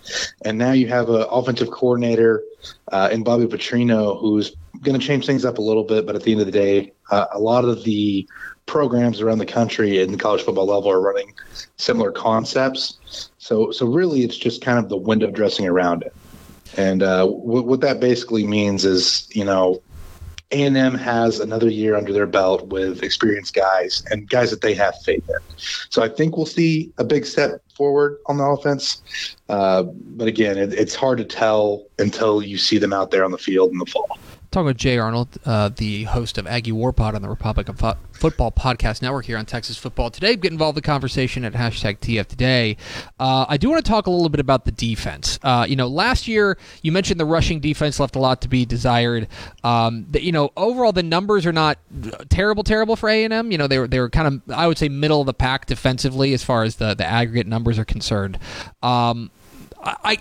And 0.44 0.58
now 0.58 0.72
you 0.72 0.88
have 0.88 1.08
an 1.08 1.24
offensive 1.30 1.70
coordinator 1.70 2.42
uh, 2.90 3.08
in 3.12 3.24
Bobby 3.24 3.46
Petrino 3.46 4.20
who's 4.20 4.54
going 4.82 4.98
to 4.98 5.04
change 5.04 5.26
things 5.26 5.44
up 5.44 5.58
a 5.58 5.62
little 5.62 5.84
bit. 5.84 6.06
But 6.06 6.16
at 6.16 6.22
the 6.22 6.32
end 6.32 6.40
of 6.40 6.46
the 6.46 6.52
day, 6.52 6.92
uh, 7.10 7.26
a 7.32 7.38
lot 7.38 7.64
of 7.64 7.84
the 7.84 8.28
programs 8.66 9.20
around 9.20 9.38
the 9.38 9.46
country 9.46 10.00
in 10.00 10.12
the 10.12 10.18
college 10.18 10.42
football 10.42 10.66
level 10.66 10.90
are 10.90 11.00
running 11.00 11.34
similar 11.76 12.12
concepts. 12.12 13.30
So, 13.38 13.70
so 13.70 13.86
really, 13.86 14.22
it's 14.22 14.36
just 14.36 14.62
kind 14.62 14.78
of 14.78 14.88
the 14.88 14.96
window 14.96 15.30
dressing 15.30 15.66
around 15.66 16.02
it. 16.02 16.14
And 16.76 17.02
uh, 17.02 17.26
w- 17.26 17.62
what 17.62 17.80
that 17.80 18.00
basically 18.00 18.46
means 18.46 18.84
is, 18.84 19.28
you 19.34 19.44
know, 19.44 19.82
a&M 20.52 20.94
has 20.94 21.40
another 21.40 21.68
year 21.68 21.96
under 21.96 22.12
their 22.12 22.26
belt 22.26 22.66
with 22.68 23.02
experienced 23.02 23.54
guys 23.54 24.04
and 24.10 24.28
guys 24.28 24.50
that 24.50 24.60
they 24.60 24.74
have 24.74 24.94
faith 25.02 25.28
in. 25.28 25.36
So 25.90 26.02
I 26.02 26.08
think 26.08 26.36
we'll 26.36 26.46
see 26.46 26.92
a 26.98 27.04
big 27.04 27.24
step 27.24 27.62
forward 27.74 28.18
on 28.26 28.36
the 28.36 28.44
offense. 28.44 29.02
Uh, 29.48 29.84
but 29.84 30.28
again, 30.28 30.58
it, 30.58 30.72
it's 30.74 30.94
hard 30.94 31.18
to 31.18 31.24
tell 31.24 31.86
until 31.98 32.42
you 32.42 32.58
see 32.58 32.78
them 32.78 32.92
out 32.92 33.10
there 33.10 33.24
on 33.24 33.30
the 33.30 33.38
field 33.38 33.72
in 33.72 33.78
the 33.78 33.86
fall. 33.86 34.18
Talking 34.52 34.66
with 34.66 34.76
Jay 34.76 34.98
Arnold, 34.98 35.38
uh, 35.46 35.70
the 35.70 36.04
host 36.04 36.36
of 36.36 36.46
Aggie 36.46 36.72
War 36.72 36.92
Pod 36.92 37.14
on 37.14 37.22
the 37.22 37.28
Republic 37.30 37.70
of 37.70 37.78
Fo- 37.78 37.96
Football 38.12 38.52
Podcast 38.52 39.00
Network 39.00 39.24
here 39.24 39.38
on 39.38 39.46
Texas 39.46 39.78
Football 39.78 40.10
Today. 40.10 40.36
Get 40.36 40.52
involved 40.52 40.76
in 40.76 40.82
the 40.82 40.86
conversation 40.86 41.42
at 41.46 41.54
hashtag 41.54 42.00
TF 42.00 42.26
Today. 42.26 42.76
Uh, 43.18 43.46
I 43.48 43.56
do 43.56 43.70
want 43.70 43.82
to 43.82 43.90
talk 43.90 44.06
a 44.06 44.10
little 44.10 44.28
bit 44.28 44.40
about 44.40 44.66
the 44.66 44.70
defense. 44.72 45.38
Uh, 45.42 45.64
you 45.66 45.74
know, 45.74 45.86
last 45.86 46.28
year 46.28 46.58
you 46.82 46.92
mentioned 46.92 47.18
the 47.18 47.24
rushing 47.24 47.60
defense 47.60 47.98
left 47.98 48.14
a 48.14 48.18
lot 48.18 48.42
to 48.42 48.48
be 48.48 48.66
desired. 48.66 49.26
Um, 49.64 50.08
you 50.12 50.32
know, 50.32 50.50
overall 50.54 50.92
the 50.92 51.02
numbers 51.02 51.46
are 51.46 51.52
not 51.52 51.78
terrible, 52.28 52.62
terrible 52.62 52.94
for 52.94 53.08
A 53.08 53.24
and 53.24 53.32
M. 53.32 53.52
You 53.52 53.56
know, 53.56 53.66
they 53.66 53.78
were 53.78 53.88
they 53.88 54.00
were 54.00 54.10
kind 54.10 54.26
of 54.28 54.54
I 54.54 54.66
would 54.66 54.76
say 54.76 54.90
middle 54.90 55.22
of 55.22 55.26
the 55.26 55.32
pack 55.32 55.64
defensively 55.64 56.34
as 56.34 56.44
far 56.44 56.62
as 56.62 56.76
the 56.76 56.92
the 56.92 57.06
aggregate 57.06 57.46
numbers 57.46 57.78
are 57.78 57.86
concerned. 57.86 58.38
Um, 58.82 59.30
I, 59.82 59.96
I 60.04 60.18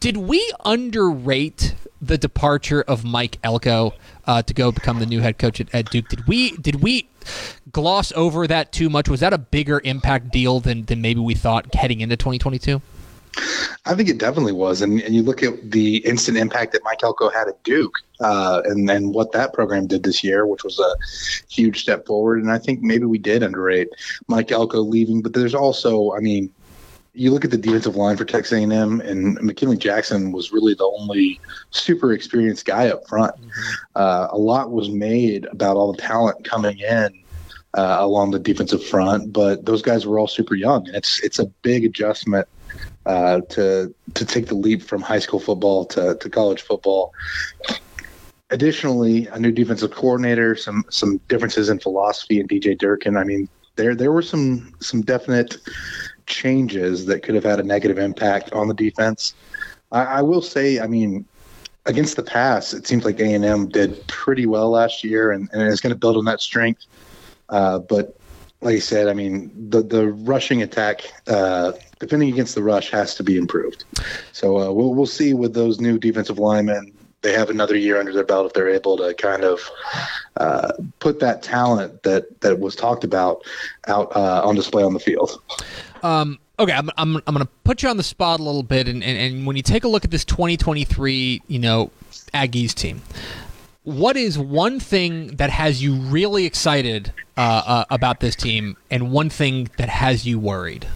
did 0.00 0.16
we 0.16 0.52
underrate 0.64 1.74
the 2.00 2.18
departure 2.18 2.82
of 2.82 3.04
Mike 3.04 3.38
Elko 3.42 3.94
uh, 4.26 4.42
to 4.42 4.54
go 4.54 4.70
become 4.70 4.98
the 4.98 5.06
new 5.06 5.20
head 5.20 5.38
coach 5.38 5.60
at, 5.60 5.74
at, 5.74 5.90
Duke? 5.90 6.08
Did 6.08 6.26
we 6.26 6.52
did 6.52 6.82
we 6.82 7.08
gloss 7.72 8.12
over 8.12 8.46
that 8.46 8.72
too 8.72 8.88
much? 8.88 9.08
Was 9.08 9.20
that 9.20 9.32
a 9.32 9.38
bigger 9.38 9.80
impact 9.84 10.30
deal 10.30 10.60
than 10.60 10.84
than 10.84 11.00
maybe 11.00 11.20
we 11.20 11.34
thought 11.34 11.74
heading 11.74 12.00
into 12.00 12.16
2022? 12.16 12.80
I 13.84 13.94
think 13.94 14.08
it 14.08 14.18
definitely 14.18 14.52
was, 14.52 14.80
and, 14.80 15.00
and 15.02 15.14
you 15.14 15.22
look 15.22 15.42
at 15.42 15.70
the 15.70 15.98
instant 15.98 16.38
impact 16.38 16.72
that 16.72 16.82
Mike 16.84 17.02
Elko 17.02 17.28
had 17.28 17.48
at 17.48 17.62
Duke, 17.64 17.98
uh, 18.20 18.62
and 18.64 18.88
and 18.90 19.14
what 19.14 19.32
that 19.32 19.52
program 19.52 19.86
did 19.86 20.02
this 20.02 20.24
year, 20.24 20.46
which 20.46 20.64
was 20.64 20.78
a 20.78 20.96
huge 21.52 21.82
step 21.82 22.06
forward. 22.06 22.42
And 22.42 22.50
I 22.50 22.58
think 22.58 22.80
maybe 22.80 23.04
we 23.04 23.18
did 23.18 23.42
underrate 23.42 23.88
Mike 24.26 24.50
Elko 24.52 24.80
leaving, 24.80 25.20
but 25.20 25.34
there's 25.34 25.54
also, 25.54 26.12
I 26.12 26.20
mean, 26.20 26.50
you 27.16 27.32
look 27.32 27.44
at 27.44 27.50
the 27.50 27.56
defensive 27.56 27.96
line 27.96 28.16
for 28.16 28.24
Texas 28.24 28.52
A&M, 28.58 29.00
and 29.00 29.40
McKinley 29.40 29.78
Jackson 29.78 30.32
was 30.32 30.52
really 30.52 30.74
the 30.74 30.84
only 30.84 31.40
super 31.70 32.12
experienced 32.12 32.66
guy 32.66 32.88
up 32.90 33.08
front. 33.08 33.34
Mm-hmm. 33.36 33.72
Uh, 33.94 34.28
a 34.30 34.38
lot 34.38 34.70
was 34.70 34.90
made 34.90 35.46
about 35.46 35.76
all 35.76 35.92
the 35.92 36.00
talent 36.00 36.44
coming 36.44 36.78
in 36.78 37.22
uh, 37.74 37.96
along 38.00 38.32
the 38.32 38.38
defensive 38.38 38.84
front, 38.84 39.32
but 39.32 39.64
those 39.64 39.80
guys 39.80 40.06
were 40.06 40.18
all 40.18 40.28
super 40.28 40.54
young, 40.54 40.86
and 40.86 40.96
it's 40.96 41.20
it's 41.20 41.38
a 41.38 41.46
big 41.62 41.84
adjustment 41.84 42.46
uh, 43.06 43.40
to 43.48 43.94
to 44.14 44.24
take 44.26 44.46
the 44.46 44.54
leap 44.54 44.82
from 44.82 45.00
high 45.00 45.18
school 45.18 45.40
football 45.40 45.86
to, 45.86 46.16
to 46.16 46.28
college 46.28 46.62
football. 46.62 47.14
Additionally, 48.50 49.26
a 49.28 49.38
new 49.38 49.50
defensive 49.50 49.90
coordinator, 49.90 50.54
some 50.54 50.84
some 50.90 51.18
differences 51.28 51.70
in 51.70 51.78
philosophy, 51.78 52.40
and 52.40 52.48
DJ 52.48 52.76
Durkin. 52.78 53.16
I 53.16 53.24
mean, 53.24 53.48
there 53.76 53.94
there 53.94 54.12
were 54.12 54.22
some 54.22 54.74
some 54.80 55.00
definite 55.00 55.56
changes 56.26 57.06
that 57.06 57.22
could 57.22 57.34
have 57.34 57.44
had 57.44 57.60
a 57.60 57.62
negative 57.62 57.98
impact 57.98 58.52
on 58.52 58.68
the 58.68 58.74
defense. 58.74 59.34
I, 59.92 60.04
I 60.04 60.22
will 60.22 60.42
say, 60.42 60.80
I 60.80 60.86
mean, 60.86 61.24
against 61.86 62.16
the 62.16 62.22
pass, 62.22 62.74
it 62.74 62.86
seems 62.86 63.04
like 63.04 63.20
A 63.20 63.34
and 63.34 63.44
M 63.44 63.68
did 63.68 64.06
pretty 64.06 64.46
well 64.46 64.70
last 64.70 65.04
year, 65.04 65.30
and, 65.30 65.48
and 65.52 65.62
it's 65.62 65.80
going 65.80 65.94
to 65.94 65.98
build 65.98 66.16
on 66.16 66.24
that 66.26 66.40
strength. 66.40 66.84
Uh, 67.48 67.78
but 67.78 68.18
like 68.60 68.76
I 68.76 68.80
said, 68.80 69.08
I 69.08 69.14
mean, 69.14 69.50
the 69.70 69.82
the 69.82 70.08
rushing 70.08 70.62
attack, 70.62 71.02
uh, 71.28 71.72
defending 72.00 72.30
against 72.30 72.54
the 72.54 72.62
rush, 72.62 72.90
has 72.90 73.14
to 73.16 73.22
be 73.22 73.36
improved. 73.36 73.84
So 74.32 74.58
uh, 74.58 74.72
we'll 74.72 74.94
we'll 74.94 75.06
see 75.06 75.34
with 75.34 75.54
those 75.54 75.80
new 75.80 75.98
defensive 75.98 76.38
linemen. 76.38 76.92
They 77.22 77.32
have 77.32 77.50
another 77.50 77.76
year 77.76 77.98
under 77.98 78.12
their 78.12 78.24
belt 78.24 78.46
if 78.46 78.52
they're 78.52 78.68
able 78.68 78.96
to 78.98 79.14
kind 79.14 79.42
of 79.42 79.60
uh, 80.36 80.72
put 81.00 81.18
that 81.20 81.42
talent 81.42 82.02
that 82.04 82.40
that 82.40 82.60
was 82.60 82.76
talked 82.76 83.04
about 83.04 83.42
out 83.88 84.14
uh, 84.14 84.42
on 84.44 84.54
display 84.54 84.82
on 84.82 84.92
the 84.92 85.00
field. 85.00 85.42
Um, 86.02 86.38
okay, 86.58 86.72
I'm, 86.72 86.90
I'm, 86.96 87.16
I'm 87.26 87.34
going 87.34 87.46
to 87.46 87.52
put 87.64 87.82
you 87.82 87.88
on 87.88 87.96
the 87.96 88.02
spot 88.02 88.40
a 88.40 88.42
little 88.42 88.62
bit, 88.62 88.88
and, 88.88 89.02
and, 89.02 89.18
and 89.18 89.46
when 89.46 89.56
you 89.56 89.62
take 89.62 89.84
a 89.84 89.88
look 89.88 90.04
at 90.04 90.10
this 90.10 90.24
2023, 90.24 91.42
you 91.48 91.58
know, 91.58 91.90
Aggies 92.32 92.74
team, 92.74 93.02
what 93.82 94.16
is 94.16 94.38
one 94.38 94.80
thing 94.80 95.28
that 95.36 95.50
has 95.50 95.82
you 95.82 95.94
really 95.94 96.44
excited 96.44 97.12
uh, 97.36 97.62
uh, 97.66 97.84
about 97.90 98.20
this 98.20 98.34
team, 98.34 98.76
and 98.90 99.10
one 99.10 99.30
thing 99.30 99.70
that 99.78 99.88
has 99.88 100.26
you 100.26 100.38
worried? 100.38 100.86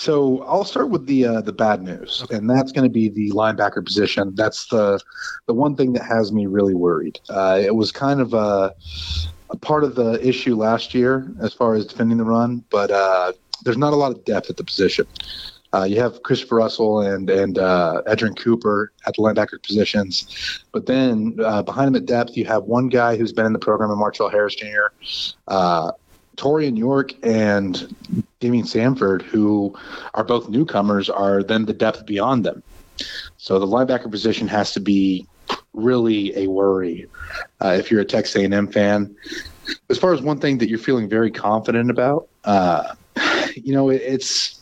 So 0.00 0.42
I'll 0.44 0.64
start 0.64 0.88
with 0.88 1.04
the 1.04 1.26
uh, 1.26 1.40
the 1.42 1.52
bad 1.52 1.82
news, 1.82 2.22
okay. 2.24 2.36
and 2.36 2.48
that's 2.48 2.72
going 2.72 2.84
to 2.84 2.90
be 2.90 3.10
the 3.10 3.32
linebacker 3.32 3.84
position. 3.84 4.34
That's 4.34 4.66
the 4.68 4.98
the 5.46 5.52
one 5.52 5.76
thing 5.76 5.92
that 5.92 6.04
has 6.04 6.32
me 6.32 6.46
really 6.46 6.72
worried. 6.72 7.20
Uh, 7.28 7.60
it 7.62 7.74
was 7.74 7.92
kind 7.92 8.18
of 8.18 8.32
a, 8.32 8.74
a, 9.50 9.56
part 9.58 9.84
of 9.84 9.96
the 9.96 10.12
issue 10.26 10.56
last 10.56 10.94
year 10.94 11.30
as 11.42 11.52
far 11.52 11.74
as 11.74 11.84
defending 11.84 12.16
the 12.16 12.24
run, 12.24 12.64
but 12.70 12.90
uh, 12.90 13.34
there's 13.64 13.76
not 13.76 13.92
a 13.92 13.96
lot 13.96 14.10
of 14.10 14.24
depth 14.24 14.48
at 14.48 14.56
the 14.56 14.64
position. 14.64 15.06
Uh, 15.74 15.84
you 15.84 16.00
have 16.00 16.22
Christopher 16.22 16.56
Russell 16.56 17.00
and 17.00 17.28
and 17.28 17.58
uh, 17.58 18.00
Edgerrin 18.06 18.38
Cooper 18.38 18.92
at 19.06 19.16
the 19.16 19.22
linebacker 19.22 19.62
positions, 19.62 20.64
but 20.72 20.86
then 20.86 21.36
uh, 21.44 21.60
behind 21.60 21.88
him 21.88 21.96
at 21.96 22.06
depth, 22.06 22.38
you 22.38 22.46
have 22.46 22.64
one 22.64 22.88
guy 22.88 23.18
who's 23.18 23.34
been 23.34 23.44
in 23.44 23.52
the 23.52 23.58
program, 23.58 23.90
Martrell 23.90 24.32
Harris 24.32 24.54
Jr., 24.54 24.94
Taurean 26.40 26.78
York, 26.78 27.12
and 27.22 27.94
Daymion 28.40 28.66
Sanford, 28.66 29.20
who 29.20 29.76
are 30.14 30.24
both 30.24 30.48
newcomers, 30.48 31.10
are 31.10 31.42
then 31.42 31.66
the 31.66 31.74
depth 31.74 32.06
beyond 32.06 32.46
them. 32.46 32.62
So 33.36 33.58
the 33.58 33.66
linebacker 33.66 34.10
position 34.10 34.48
has 34.48 34.72
to 34.72 34.80
be 34.80 35.26
really 35.74 36.36
a 36.36 36.46
worry 36.46 37.06
uh, 37.60 37.76
if 37.78 37.90
you're 37.90 38.00
a 38.00 38.06
Texas 38.06 38.36
A&M 38.36 38.68
fan. 38.68 39.14
As 39.90 39.98
far 39.98 40.14
as 40.14 40.22
one 40.22 40.40
thing 40.40 40.58
that 40.58 40.68
you're 40.68 40.78
feeling 40.78 41.08
very 41.08 41.30
confident 41.30 41.90
about, 41.90 42.28
uh, 42.44 42.94
you 43.54 43.74
know, 43.74 43.90
it, 43.90 44.00
it's 44.02 44.59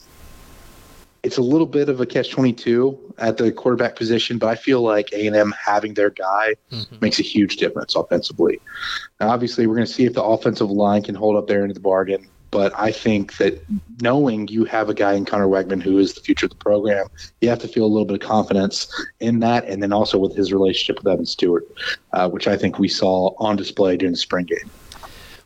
it's 1.28 1.36
a 1.36 1.42
little 1.42 1.66
bit 1.66 1.90
of 1.90 2.00
a 2.00 2.06
catch 2.06 2.30
22 2.30 3.14
at 3.18 3.36
the 3.36 3.52
quarterback 3.52 3.96
position, 3.96 4.38
but 4.38 4.46
I 4.46 4.54
feel 4.54 4.80
like 4.80 5.12
A&M 5.12 5.52
having 5.62 5.92
their 5.92 6.08
guy 6.08 6.54
mm-hmm. 6.72 6.96
makes 7.02 7.18
a 7.18 7.22
huge 7.22 7.58
difference 7.58 7.94
offensively. 7.94 8.62
Now, 9.20 9.28
obviously, 9.28 9.66
we're 9.66 9.74
going 9.74 9.86
to 9.86 9.92
see 9.92 10.06
if 10.06 10.14
the 10.14 10.22
offensive 10.22 10.70
line 10.70 11.02
can 11.02 11.14
hold 11.14 11.36
up 11.36 11.46
there 11.46 11.60
into 11.60 11.74
the 11.74 11.80
bargain, 11.80 12.26
but 12.50 12.72
I 12.78 12.92
think 12.92 13.36
that 13.36 13.62
knowing 14.00 14.48
you 14.48 14.64
have 14.64 14.88
a 14.88 14.94
guy 14.94 15.12
in 15.12 15.26
Conner 15.26 15.48
Weigman 15.48 15.82
who 15.82 15.98
is 15.98 16.14
the 16.14 16.22
future 16.22 16.46
of 16.46 16.50
the 16.50 16.56
program, 16.56 17.08
you 17.42 17.50
have 17.50 17.58
to 17.58 17.68
feel 17.68 17.84
a 17.84 17.92
little 17.92 18.06
bit 18.06 18.22
of 18.22 18.26
confidence 18.26 18.90
in 19.20 19.40
that, 19.40 19.66
and 19.66 19.82
then 19.82 19.92
also 19.92 20.16
with 20.16 20.34
his 20.34 20.50
relationship 20.50 20.96
with 20.96 21.12
Evan 21.12 21.26
Stewart, 21.26 21.68
uh, 22.14 22.30
which 22.30 22.48
I 22.48 22.56
think 22.56 22.78
we 22.78 22.88
saw 22.88 23.34
on 23.36 23.56
display 23.56 23.98
during 23.98 24.14
the 24.14 24.18
spring 24.18 24.46
game 24.46 24.70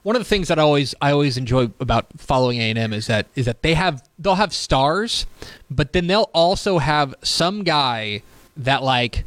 one 0.03 0.17
of 0.17 0.21
the 0.21 0.29
things 0.29 0.49
that 0.49 0.59
I 0.59 0.62
always 0.62 0.95
I 1.01 1.12
always 1.12 1.37
enjoy 1.37 1.71
about 1.81 2.07
following 2.17 2.59
A 2.59 2.71
and 2.71 2.79
M 2.79 2.93
is 2.93 3.07
that 3.07 3.27
is 3.35 3.47
that 3.47 3.62
they 3.62 3.75
have 3.75 4.03
they'll 4.19 4.35
have 4.37 4.53
stars, 4.53 5.27
but 5.71 5.93
then 5.93 6.07
they'll 6.07 6.31
also 6.35 6.79
have 6.79 7.15
some 7.23 7.62
guy 7.62 8.23
that 8.57 8.83
like 8.83 9.25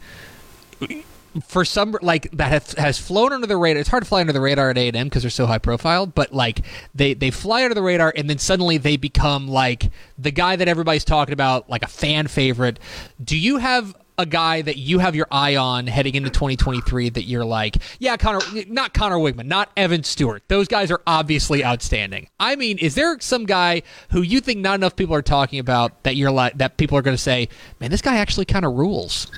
for 1.44 1.66
some 1.66 1.98
like 2.02 2.30
that 2.32 2.52
has, 2.52 2.74
has 2.74 2.98
flown 2.98 3.34
under 3.34 3.48
the 3.48 3.58
radar. 3.58 3.80
It's 3.80 3.90
hard 3.90 4.04
to 4.04 4.10
fly 4.10 4.22
under 4.22 4.34
the 4.34 4.42
radar 4.42 4.70
at 4.70 4.78
A 4.78 4.88
and 4.88 4.96
M 4.96 5.08
because 5.08 5.24
they're 5.24 5.30
so 5.30 5.46
high 5.46 5.58
profile, 5.58 6.06
but 6.06 6.34
like 6.34 6.62
they 6.94 7.14
they 7.14 7.32
fly 7.32 7.64
under 7.64 7.76
the 7.76 7.82
radar 7.82 8.14
and 8.16 8.30
then 8.30 8.38
suddenly 8.38 8.78
they 8.78 8.98
become 8.98 9.48
like 9.48 9.92
the 10.18 10.32
guy 10.32 10.56
that 10.56 10.68
everybody's 10.68 11.06
talking 11.06 11.34
about, 11.34 11.70
like 11.70 11.84
a 11.84 11.88
fan 11.88 12.28
favorite. 12.28 12.80
Do 13.24 13.38
you 13.38 13.58
have 13.58 13.96
a 14.18 14.26
guy 14.26 14.62
that 14.62 14.78
you 14.78 15.00
have 15.00 15.16
your 15.16 15.28
eye 15.32 15.56
on 15.56 15.88
heading 15.88 16.16
into 16.16 16.30
2023 16.30 17.10
that 17.10 17.24
you're 17.24 17.46
like, 17.46 17.78
yeah, 18.00 18.18
Conner, 18.18 18.40
not 18.68 18.94
Conner 18.94 19.18
Weigman, 19.18 19.46
not 19.46 19.70
Evan 19.76 20.04
Stewart. 20.04 20.44
Those 20.48 20.68
guys 20.68 20.92
are 20.92 21.02
obviously 21.06 21.64
outstanding. 21.64 22.30
I 22.40 22.56
mean, 22.56 22.78
is 22.78 22.96
there 22.96 23.18
some 23.20 23.46
guy 23.46 23.84
who 24.12 24.22
you 24.22 24.40
think 24.40 24.60
not 24.60 24.76
enough 24.76 24.96
people 24.96 25.16
are 25.16 25.22
talking 25.22 25.60
about 25.60 26.04
that 26.04 26.16
you're 26.16 26.32
like 26.32 26.58
that 26.58 26.78
people 26.78 26.98
are 26.98 27.02
going 27.02 27.18
to 27.18 27.22
say, 27.22 27.50
man, 27.80 27.92
this 27.92 28.02
guy 28.02 28.18
actually 28.18 28.46
kind 28.46 28.66
of 28.66 28.74
rules? 28.74 29.32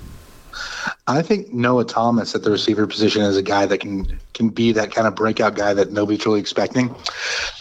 I 1.07 1.21
think 1.21 1.53
Noah 1.53 1.85
Thomas 1.85 2.35
at 2.35 2.43
the 2.43 2.51
receiver 2.51 2.85
position 2.87 3.21
is 3.21 3.37
a 3.37 3.41
guy 3.41 3.65
that 3.65 3.79
can 3.79 4.19
can 4.33 4.49
be 4.49 4.71
that 4.73 4.91
kind 4.91 5.07
of 5.07 5.15
breakout 5.15 5.55
guy 5.55 5.73
that 5.73 5.91
nobody's 5.91 6.25
really 6.25 6.39
expecting. 6.39 6.93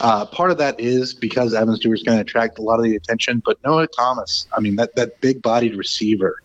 Uh, 0.01 0.25
part 0.25 0.51
of 0.51 0.57
that 0.59 0.79
is 0.79 1.13
because 1.13 1.53
Evan 1.53 1.75
Stewart's 1.75 2.03
going 2.03 2.17
to 2.17 2.21
attract 2.21 2.59
a 2.59 2.61
lot 2.61 2.79
of 2.79 2.83
the 2.83 2.95
attention, 2.95 3.41
but 3.45 3.57
Noah 3.65 3.87
Thomas, 3.87 4.47
I 4.55 4.59
mean 4.59 4.75
that 4.75 4.95
that 4.95 5.21
big 5.21 5.41
bodied 5.41 5.75
receiver, 5.75 6.41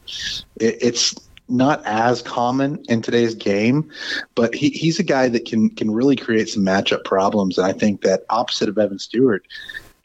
it, 0.56 0.78
it's 0.80 1.14
not 1.48 1.82
as 1.84 2.22
common 2.22 2.82
in 2.88 3.02
today's 3.02 3.34
game, 3.34 3.90
but 4.34 4.54
he, 4.54 4.70
he's 4.70 4.98
a 4.98 5.02
guy 5.02 5.28
that 5.28 5.44
can 5.44 5.70
can 5.70 5.90
really 5.90 6.16
create 6.16 6.48
some 6.48 6.64
matchup 6.64 7.04
problems. 7.04 7.58
And 7.58 7.66
I 7.66 7.72
think 7.72 8.02
that 8.02 8.24
opposite 8.30 8.68
of 8.68 8.78
Evan 8.78 8.98
Stewart, 8.98 9.46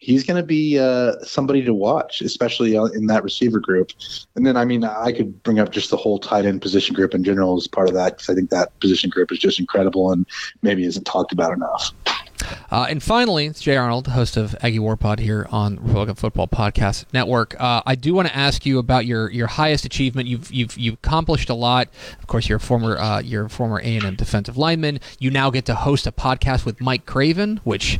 he's 0.08 0.24
going 0.24 0.41
to 0.41 0.48
be 0.48 0.80
uh, 0.80 1.20
somebody 1.22 1.63
to 1.65 1.74
watch, 1.74 2.22
especially 2.22 2.76
in 2.76 3.08
that 3.08 3.24
receiver 3.24 3.60
group. 3.60 3.91
And 4.36 4.46
then, 4.46 4.56
I 4.56 4.63
mean, 4.63 4.86
I 4.86 5.12
could 5.12 5.43
bring 5.43 5.60
up 5.60 5.70
just 5.70 5.89
the 5.89 5.98
whole 5.98 6.17
tight 6.17 6.46
end 6.46 6.62
position 6.62 6.96
group 6.96 7.13
in 7.13 7.26
general 7.26 7.58
as 7.58 7.67
part 7.67 7.89
of 7.89 7.93
that 7.96 8.13
because 8.15 8.30
I 8.30 8.34
think 8.34 8.50
that 8.50 8.80
position 8.80 9.10
group 9.10 9.34
is 9.34 9.38
just 9.38 9.60
incredible 9.60 10.13
and 10.13 10.26
maybe 10.62 10.86
isn't 10.86 11.04
talked 11.04 11.34
about 11.34 11.52
enough. 11.52 11.91
Uh, 12.72 12.88
and 12.90 13.02
finally, 13.02 13.46
it's 13.46 13.62
Jay 13.62 13.76
Arnold, 13.76 14.08
host 14.08 14.38
of 14.38 14.56
Aggie 14.62 14.80
War 14.80 14.98
Pod 14.98 15.20
here 15.20 15.48
on 15.52 15.78
Republic 15.78 16.10
of 16.10 16.20
Football 16.20 16.48
Podcast 16.48 17.06
Network. 17.14 17.60
Uh, 17.60 17.82
I 17.86 17.96
do 17.96 18.14
want 18.14 18.28
to 18.28 18.36
ask 18.36 18.66
you 18.66 18.80
about 18.80 19.06
your, 19.06 19.30
your 19.32 19.48
highest 19.48 19.86
achievement. 19.86 20.28
You've 20.28 20.52
you've 20.52 20.78
you've 20.78 20.96
accomplished 20.96 21.50
a 21.50 21.54
lot. 21.54 21.88
Of 22.20 22.28
course, 22.28 22.50
you're 22.50 22.58
a 22.58 22.62
former 22.62 22.98
uh, 22.98 23.22
you're 23.22 23.46
a 23.46 23.50
former 23.50 23.80
A 23.80 23.96
and 23.96 24.06
M 24.06 24.16
defensive 24.16 24.58
lineman. 24.58 25.00
You 25.20 25.32
now 25.32 25.50
get 25.50 25.66
to 25.66 25.76
host 25.76 26.08
a 26.08 26.12
podcast 26.12 26.66
with 26.66 26.82
Mike 26.82 27.06
Craven, 27.06 27.62
which 27.64 28.00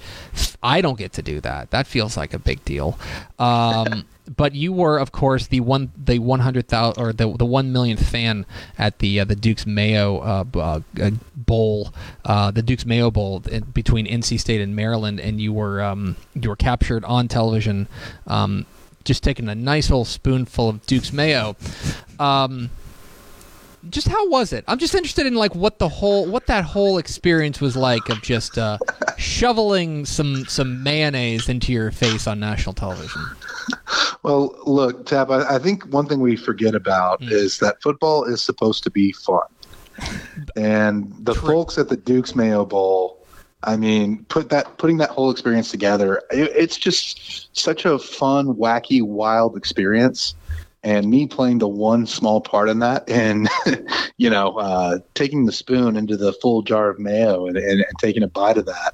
I 0.64 0.82
don't 0.82 0.98
get 0.98 1.14
to 1.14 1.22
do 1.22 1.40
that. 1.42 1.72
That 1.72 1.88
feels 1.88 2.18
like 2.18 2.34
a 2.34 2.40
big 2.40 2.64
deal. 2.66 2.98
Um, 3.40 4.06
but 4.36 4.54
you 4.54 4.74
were, 4.74 4.98
of 4.98 5.12
course, 5.12 5.48
the 5.48 5.60
one 5.62 5.92
the 5.98 6.20
one 6.20 6.42
hundred 6.42 6.68
thousand 6.68 7.02
or 7.02 7.14
the 7.14 7.32
the 7.36 7.46
one 7.46 7.72
millionth 7.72 8.06
fan 8.08 8.46
at 8.78 9.00
the 9.00 9.20
uh, 9.20 9.26
the 9.26 9.36
Duke's 9.36 9.66
Mayo 9.66 10.20
uh, 10.20 10.44
uh, 10.56 10.82
uh 11.02 11.12
Bowl, 11.36 11.94
uh, 12.26 12.52
the 12.52 12.62
Duke's 12.62 12.86
Mayo 12.86 13.10
Bowl 13.10 13.44
in, 13.50 13.64
between 13.64 14.06
NC 14.06 14.40
State 14.40 14.62
and 14.62 14.76
Maryland, 14.76 15.20
and 15.20 15.40
you 15.40 15.54
were 15.54 15.82
um, 15.82 16.16
you 16.34 16.50
were 16.50 16.56
captured 16.56 17.06
on 17.06 17.28
television, 17.28 17.88
um, 18.28 18.66
just 19.04 19.24
taking 19.24 19.48
a 19.48 19.56
nice 19.56 19.90
little 19.90 20.06
spoonful 20.06 20.70
of 20.70 20.86
Duke's 20.86 21.14
Mayo. 21.14 21.56
Um, 22.20 22.70
just 23.90 24.08
how 24.08 24.30
was 24.30 24.54
it? 24.54 24.64
I'm 24.68 24.80
just 24.80 24.96
interested 24.96 25.26
in 25.26 25.36
like 25.36 25.56
what 25.56 25.80
the 25.80 25.90
whole 25.90 26.26
what 26.28 26.48
that 26.48 26.64
whole 26.64 26.98
experience 26.98 27.62
was 27.62 27.76
like 27.76 28.10
of 28.10 28.22
just 28.22 28.58
uh, 28.58 28.78
shoveling 29.18 30.06
some 30.06 30.46
some 30.46 30.84
mayonnaise 30.84 31.50
into 31.50 31.72
your 31.72 31.92
face 31.92 32.28
on 32.28 32.40
national 32.40 32.74
television. 32.74 33.22
Well, 34.24 34.56
look, 34.66 35.06
Tab. 35.06 35.32
I, 35.32 35.56
I 35.56 35.60
think 35.60 35.86
one 35.86 36.08
thing 36.08 36.20
we 36.20 36.36
forget 36.36 36.76
about 36.76 37.22
mm. 37.22 37.32
is 37.32 37.60
that 37.60 37.82
football 37.82 38.26
is 38.26 38.42
supposed 38.42 38.84
to 38.84 38.92
be 38.92 39.12
fun, 39.14 39.48
and 40.56 41.14
the 41.20 41.34
True. 41.34 41.48
folks 41.50 41.78
at 41.78 41.90
the 41.90 41.98
Duke's 41.98 42.36
Mayo 42.36 42.66
Bowl. 42.66 43.26
I 43.64 43.76
mean, 43.76 44.24
put 44.26 44.50
that 44.50 44.78
putting 44.78 44.98
that 44.98 45.10
whole 45.10 45.32
experience 45.32 45.72
together. 45.72 46.22
It, 46.32 46.52
it's 46.56 46.78
just 46.78 47.56
such 47.58 47.86
a 47.86 47.98
fun, 47.98 48.54
wacky, 48.56 49.02
wild 49.02 49.58
experience 49.58 50.36
and 50.84 51.10
me 51.10 51.26
playing 51.26 51.58
the 51.58 51.68
one 51.68 52.06
small 52.06 52.40
part 52.40 52.70
in 52.70 52.80
that 52.80 53.08
and 53.10 53.50
you 54.18 54.30
know 54.30 54.58
uh, 54.58 55.00
taking 55.14 55.46
the 55.46 55.52
spoon 55.52 55.96
into 55.96 56.16
the 56.16 56.34
full 56.34 56.62
jar 56.62 56.90
of 56.90 57.00
mayo 57.00 57.48
and, 57.48 57.58
and, 57.58 57.82
and 57.82 58.00
taking 58.00 58.24
a 58.24 58.28
bite 58.28 58.58
of 58.58 58.66
that 58.66 58.94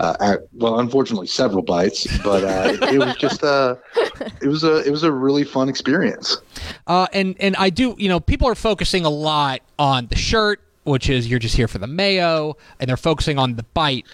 uh, 0.00 0.16
at, 0.20 0.40
well 0.54 0.80
unfortunately 0.80 1.26
several 1.26 1.62
bites 1.62 2.06
but 2.18 2.44
uh, 2.44 2.72
it, 2.72 2.94
it, 2.94 2.98
was 2.98 3.16
just 3.16 3.42
a 3.42 3.78
it 4.42 4.48
was 4.48 4.64
a 4.64 4.78
it 4.86 4.90
was 4.90 5.02
a 5.02 5.12
really 5.12 5.44
fun 5.44 5.68
experience. 5.68 6.38
Uh, 6.86 7.06
and 7.12 7.36
and 7.40 7.54
i 7.56 7.70
do 7.70 7.94
you 7.98 8.08
know 8.08 8.20
people 8.20 8.48
are 8.48 8.54
focusing 8.54 9.04
a 9.04 9.10
lot 9.10 9.60
on 9.78 10.06
the 10.06 10.16
shirt 10.16 10.60
which 10.84 11.10
is 11.10 11.28
you're 11.28 11.38
just 11.38 11.56
here 11.56 11.68
for 11.68 11.78
the 11.78 11.86
mayo 11.86 12.56
and 12.80 12.88
they're 12.88 12.96
focusing 12.96 13.38
on 13.38 13.56
the 13.56 13.62
bite. 13.74 14.06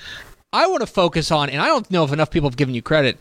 I 0.53 0.67
want 0.67 0.81
to 0.81 0.87
focus 0.87 1.31
on 1.31 1.49
and 1.51 1.61
i 1.61 1.67
don't 1.67 1.91
know 1.91 2.05
if 2.05 2.13
enough 2.13 2.31
people 2.31 2.49
have 2.49 2.57
given 2.57 2.75
you 2.75 2.83
credit 2.83 3.19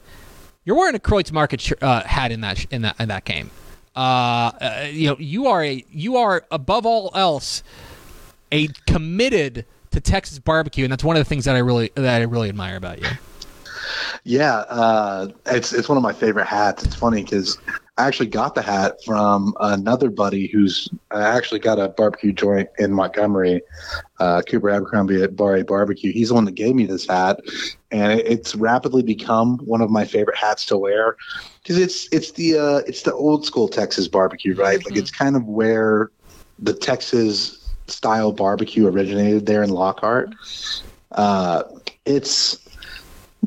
you're 0.65 0.77
wearing 0.77 0.95
a 0.95 0.99
Kreuz 0.99 1.29
Market 1.31 1.59
sh- 1.59 1.73
uh, 1.81 2.03
hat 2.03 2.31
in 2.31 2.41
that 2.41 2.57
sh- 2.57 2.67
in 2.71 2.83
that 2.83 2.99
in 2.99 3.09
that 3.09 3.25
game 3.25 3.49
uh, 3.95 3.99
uh, 3.99 4.87
you 4.91 5.07
know, 5.07 5.17
you 5.19 5.47
are 5.47 5.63
a 5.63 5.85
you 5.91 6.17
are 6.17 6.45
above 6.51 6.85
all 6.85 7.11
else 7.13 7.63
a 8.51 8.67
committed 8.87 9.65
to 9.91 10.01
Texas 10.01 10.39
barbecue, 10.39 10.83
and 10.83 10.91
that's 10.91 11.03
one 11.03 11.15
of 11.15 11.21
the 11.21 11.29
things 11.29 11.45
that 11.45 11.55
I 11.55 11.59
really 11.59 11.91
that 11.95 12.21
I 12.21 12.23
really 12.25 12.49
admire 12.49 12.75
about 12.75 13.01
you. 13.01 13.07
Yeah, 14.23 14.57
uh, 14.69 15.27
it's 15.47 15.73
it's 15.73 15.89
one 15.89 15.97
of 15.97 16.03
my 16.03 16.13
favorite 16.13 16.45
hats. 16.47 16.83
It's 16.83 16.95
funny 16.95 17.23
because 17.23 17.57
I 17.97 18.07
actually 18.07 18.29
got 18.29 18.55
the 18.55 18.61
hat 18.61 19.03
from 19.05 19.53
another 19.59 20.09
buddy 20.09 20.47
who's 20.47 20.89
I 21.11 21.21
actually 21.21 21.59
got 21.59 21.79
a 21.79 21.89
barbecue 21.89 22.31
joint 22.31 22.69
in 22.79 22.91
Montgomery, 22.91 23.61
uh, 24.19 24.41
Cooper 24.41 24.71
Abercrombie 24.71 25.21
at 25.21 25.35
Bar 25.35 25.57
A 25.57 25.63
Barbecue. 25.63 26.11
He's 26.11 26.29
the 26.29 26.33
one 26.33 26.45
that 26.45 26.55
gave 26.55 26.73
me 26.73 26.85
this 26.85 27.07
hat, 27.07 27.39
and 27.91 28.19
it's 28.19 28.55
rapidly 28.55 29.03
become 29.03 29.59
one 29.59 29.81
of 29.81 29.91
my 29.91 30.05
favorite 30.05 30.37
hats 30.37 30.65
to 30.67 30.77
wear 30.77 31.17
because 31.61 31.77
it's 31.77 32.07
it's 32.11 32.31
the 32.31 32.57
uh, 32.57 32.77
it's 32.87 33.03
the 33.03 33.13
old 33.13 33.45
school 33.45 33.67
Texas 33.67 34.07
barbecue, 34.07 34.55
right? 34.55 34.79
Mm-hmm. 34.79 34.89
Like 34.89 34.97
it's 34.97 35.11
kind 35.11 35.35
of 35.35 35.45
where 35.45 36.09
the 36.57 36.73
Texas 36.73 37.69
style 37.87 38.31
barbecue 38.31 38.87
originated 38.87 39.45
there 39.45 39.61
in 39.61 39.69
Lockhart. 39.69 40.33
Uh, 41.11 41.63
it's 42.05 42.57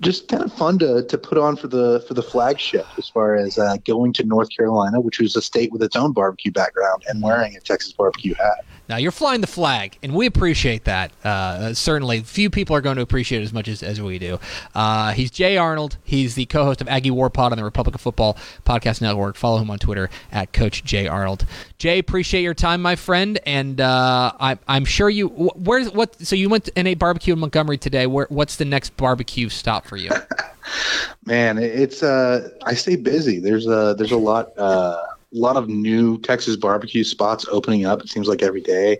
just 0.00 0.28
kind 0.28 0.42
of 0.42 0.52
fun 0.52 0.78
to, 0.78 1.04
to 1.04 1.18
put 1.18 1.38
on 1.38 1.56
for 1.56 1.68
the 1.68 2.04
for 2.06 2.14
the 2.14 2.22
flagship 2.22 2.86
as 2.98 3.08
far 3.08 3.34
as 3.34 3.58
uh, 3.58 3.76
going 3.86 4.12
to 4.14 4.24
North 4.24 4.48
Carolina, 4.54 5.00
which 5.00 5.18
was 5.18 5.36
a 5.36 5.42
state 5.42 5.72
with 5.72 5.82
its 5.82 5.96
own 5.96 6.12
barbecue 6.12 6.52
background, 6.52 7.02
and 7.08 7.22
wearing 7.22 7.56
a 7.56 7.60
Texas 7.60 7.92
barbecue 7.92 8.34
hat. 8.34 8.64
Now 8.88 8.96
you're 8.96 9.12
flying 9.12 9.40
the 9.40 9.46
flag, 9.46 9.98
and 10.02 10.14
we 10.14 10.26
appreciate 10.26 10.84
that. 10.84 11.12
Uh, 11.24 11.74
certainly, 11.74 12.20
few 12.20 12.50
people 12.50 12.76
are 12.76 12.80
going 12.80 12.96
to 12.96 13.02
appreciate 13.02 13.40
it 13.40 13.44
as 13.44 13.52
much 13.52 13.68
as, 13.68 13.82
as 13.82 14.00
we 14.00 14.18
do. 14.18 14.38
Uh, 14.74 15.12
he's 15.12 15.30
Jay 15.30 15.56
Arnold. 15.56 15.96
He's 16.04 16.34
the 16.34 16.46
co-host 16.46 16.80
of 16.80 16.88
Aggie 16.88 17.10
War 17.10 17.28
Pod 17.30 17.52
on 17.52 17.58
the 17.58 17.64
Republic 17.64 17.94
of 17.94 18.00
Football 18.00 18.36
Podcast 18.64 19.00
Network. 19.00 19.36
Follow 19.36 19.58
him 19.58 19.70
on 19.70 19.78
Twitter 19.78 20.08
at 20.30 20.52
Coach 20.52 20.84
Jay 20.84 21.08
Arnold. 21.08 21.46
Jay, 21.78 21.98
appreciate 21.98 22.42
your 22.42 22.54
time, 22.54 22.80
my 22.80 22.96
friend, 22.96 23.38
and 23.44 23.80
uh, 23.80 24.32
I, 24.38 24.58
am 24.68 24.84
sure 24.84 25.10
you. 25.10 25.28
Where's 25.28 25.90
what? 25.90 26.20
So 26.24 26.36
you 26.36 26.48
went 26.48 26.64
to 26.66 26.82
NA 26.82 26.94
Barbecue 26.94 27.32
in 27.32 27.40
Montgomery 27.40 27.78
today. 27.78 28.06
Where, 28.06 28.26
what's 28.28 28.56
the 28.56 28.64
next 28.64 28.96
barbecue 28.96 29.48
stop 29.48 29.86
for 29.86 29.96
you? 29.96 30.10
Man, 31.24 31.58
it's 31.58 32.02
uh, 32.02 32.50
I 32.64 32.74
stay 32.74 32.96
busy. 32.96 33.40
There's 33.40 33.66
a 33.66 33.94
there's 33.98 34.12
a 34.12 34.16
lot 34.16 34.56
uh, 34.56 35.02
a 35.34 35.38
lot 35.38 35.56
of 35.56 35.68
new 35.68 36.18
Texas 36.20 36.56
barbecue 36.56 37.04
spots 37.04 37.46
opening 37.50 37.84
up. 37.84 38.00
It 38.00 38.08
seems 38.08 38.28
like 38.28 38.42
every 38.42 38.60
day. 38.60 38.98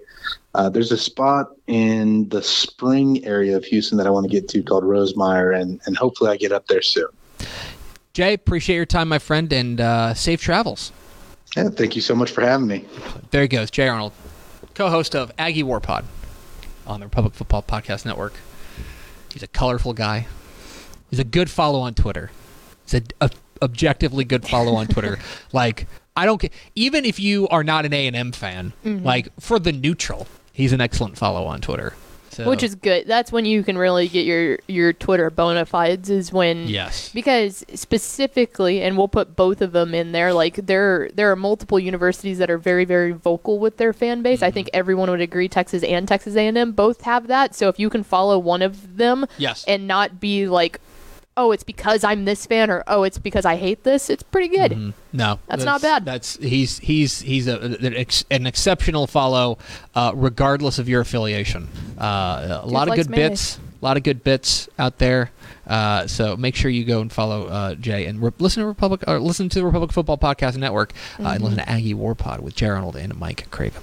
Uh, 0.55 0.69
there's 0.69 0.91
a 0.91 0.97
spot 0.97 1.51
in 1.67 2.29
the 2.31 2.43
spring 2.43 3.25
area 3.25 3.57
of 3.57 3.65
Houston 3.65 3.99
that 3.99 4.07
I 4.07 4.11
want 4.11 4.25
to 4.25 4.31
get 4.31 4.49
to 4.49 4.63
called 4.63 4.85
Rosemeyer, 4.85 5.59
and, 5.59 5.81
and 5.87 5.97
hopefully 5.97 6.31
I 6.31 6.37
get 6.37 6.53
up 6.53 6.67
there 6.67 6.83
soon. 6.83 7.09
Jay, 8.13 8.33
appreciate 8.33 8.77
your 8.77 8.87
time, 8.87 9.09
my 9.09 9.19
friend, 9.19 9.53
and 9.53 9.81
uh, 9.81 10.15
safe 10.15 10.41
travels. 10.41 10.93
Yeah, 11.57 11.69
thank 11.69 11.95
you 11.95 12.03
so 12.03 12.15
much 12.15 12.31
for 12.31 12.41
having 12.41 12.67
me. 12.67 12.85
There 13.31 13.43
he 13.43 13.49
goes, 13.49 13.71
Jay 13.71 13.89
Arnold, 13.89 14.13
co-host 14.75 15.15
of 15.15 15.33
Aggie 15.39 15.63
War 15.63 15.81
Pod 15.81 16.05
on 16.87 17.01
the 17.01 17.07
Republic 17.07 17.35
Football 17.35 17.63
Podcast 17.63 18.05
Network. 18.05 18.35
He's 19.33 19.43
a 19.43 19.47
colorful 19.47 19.93
guy. 19.93 20.27
He's 21.11 21.19
a 21.19 21.25
good 21.25 21.51
follow 21.51 21.81
on 21.81 21.95
Twitter. 21.95 22.31
He's 22.85 22.95
a, 22.95 23.03
a 23.21 23.31
objectively 23.63 24.25
good 24.25 24.47
follow 24.47 24.75
on 24.75 24.87
Twitter. 24.87 25.19
like 25.53 25.87
I 26.17 26.25
don't 26.25 26.39
care. 26.39 26.51
Even 26.75 27.05
if 27.05 27.21
you 27.21 27.47
are 27.49 27.63
not 27.63 27.85
an 27.85 27.93
A 27.93 28.07
and 28.07 28.17
M 28.17 28.33
fan, 28.33 28.73
mm-hmm. 28.85 29.05
like 29.05 29.29
for 29.39 29.59
the 29.59 29.73
neutral, 29.73 30.27
he's 30.53 30.73
an 30.73 30.81
excellent 30.81 31.19
follow 31.19 31.45
on 31.45 31.61
Twitter. 31.61 31.95
So. 32.31 32.47
Which 32.51 32.63
is 32.63 32.75
good. 32.75 33.07
That's 33.07 33.33
when 33.33 33.47
you 33.47 33.63
can 33.63 33.79
really 33.79 34.09
get 34.09 34.27
your 34.27 34.59
your 34.69 34.93
Twitter 34.93 35.31
bona 35.31 35.65
fides. 35.65 36.11
Is 36.11 36.31
when 36.31 36.69
yes, 36.69 37.09
because 37.15 37.65
specifically, 37.75 38.83
and 38.83 38.99
we'll 38.99 39.09
put 39.09 39.37
both 39.37 39.63
of 39.63 39.73
them 39.73 39.95
in 39.95 40.13
there. 40.13 40.35
Like 40.35 40.57
there 40.57 41.09
there 41.15 41.31
are 41.31 41.37
multiple 41.37 41.79
universities 41.79 42.37
that 42.37 42.51
are 42.51 42.59
very 42.59 42.85
very 42.85 43.13
vocal 43.13 43.59
with 43.59 43.79
their 43.79 43.95
fan 43.95 44.21
base. 44.21 44.41
Mm-hmm. 44.41 44.45
I 44.45 44.51
think 44.51 44.69
everyone 44.75 45.11
would 45.11 45.23
agree. 45.23 45.49
Texas 45.49 45.83
and 45.83 46.07
Texas 46.07 46.37
A 46.37 46.47
and 46.47 46.59
M 46.59 46.73
both 46.73 47.03
have 47.03 47.29
that. 47.29 47.55
So 47.55 47.71
if 47.71 47.79
you 47.79 47.89
can 47.89 48.05
follow 48.05 48.39
one 48.39 48.61
of 48.61 48.99
them, 48.99 49.25
yes, 49.39 49.65
and 49.67 49.87
not 49.87 50.21
be 50.21 50.47
like 50.47 50.79
oh, 51.37 51.53
it's 51.53 51.65
because 51.65 52.05
I'm 52.05 52.25
this 52.25 52.47
fan, 52.47 52.71
or 52.71 52.83
oh, 52.87 53.03
it's 53.03 53.19
because 53.19 53.45
I 53.45 53.57
hate 53.57 53.85
this. 53.85 54.09
It's 54.11 54.23
pretty 54.23 54.49
good. 54.49 54.73
Mm-hmm. 54.73 54.91
No, 55.13 55.39
that's, 55.47 55.65
that's, 55.65 55.65
not 55.65 55.83
bad. 55.83 56.05
That's 56.05 56.37
he's 56.37 56.79
he's 56.79 57.21
he's 57.21 57.47
a, 57.47 57.77
an 58.31 58.47
exceptional 58.47 59.07
follow, 59.07 59.59
uh, 59.95 60.13
regardless 60.15 60.79
of 60.79 60.89
your 60.89 61.01
affiliation. 61.01 61.69
Uh, 61.99 62.61
a 62.63 62.67
lot 62.67 62.89
of 62.89 62.95
good 62.95 63.11
bits, 63.11 63.59
a 63.59 63.85
lot 63.85 63.97
of 63.97 64.03
good 64.03 64.25
bits 64.25 64.69
out 64.79 64.99
there. 64.99 65.31
Uh, 65.67 66.07
so 66.07 66.37
make 66.37 66.55
sure 66.55 66.71
you 66.71 66.85
go 66.85 67.01
and 67.01 67.13
follow 67.13 67.47
uh, 67.47 67.75
Jay 67.75 68.07
and 68.07 68.23
re- 68.23 68.33
listen 68.39 68.63
to 68.63 68.67
Republic 68.67 69.03
or 69.07 69.19
listen 69.19 69.49
to 69.49 69.59
the 69.59 69.65
Republic 69.65 69.93
Football 69.93 70.19
Podcast 70.19 70.57
Network 70.57 70.93
uh, 70.93 70.95
mm-hmm. 70.95 71.27
and 71.27 71.43
listen 71.43 71.59
to 71.59 71.69
Aggie 71.69 71.95
War 71.95 72.15
Pod 72.15 72.41
with 72.41 72.55
Jay 72.55 72.67
Arnold 72.67 72.97
and 72.97 73.17
Mike 73.19 73.51
Craven. 73.51 73.83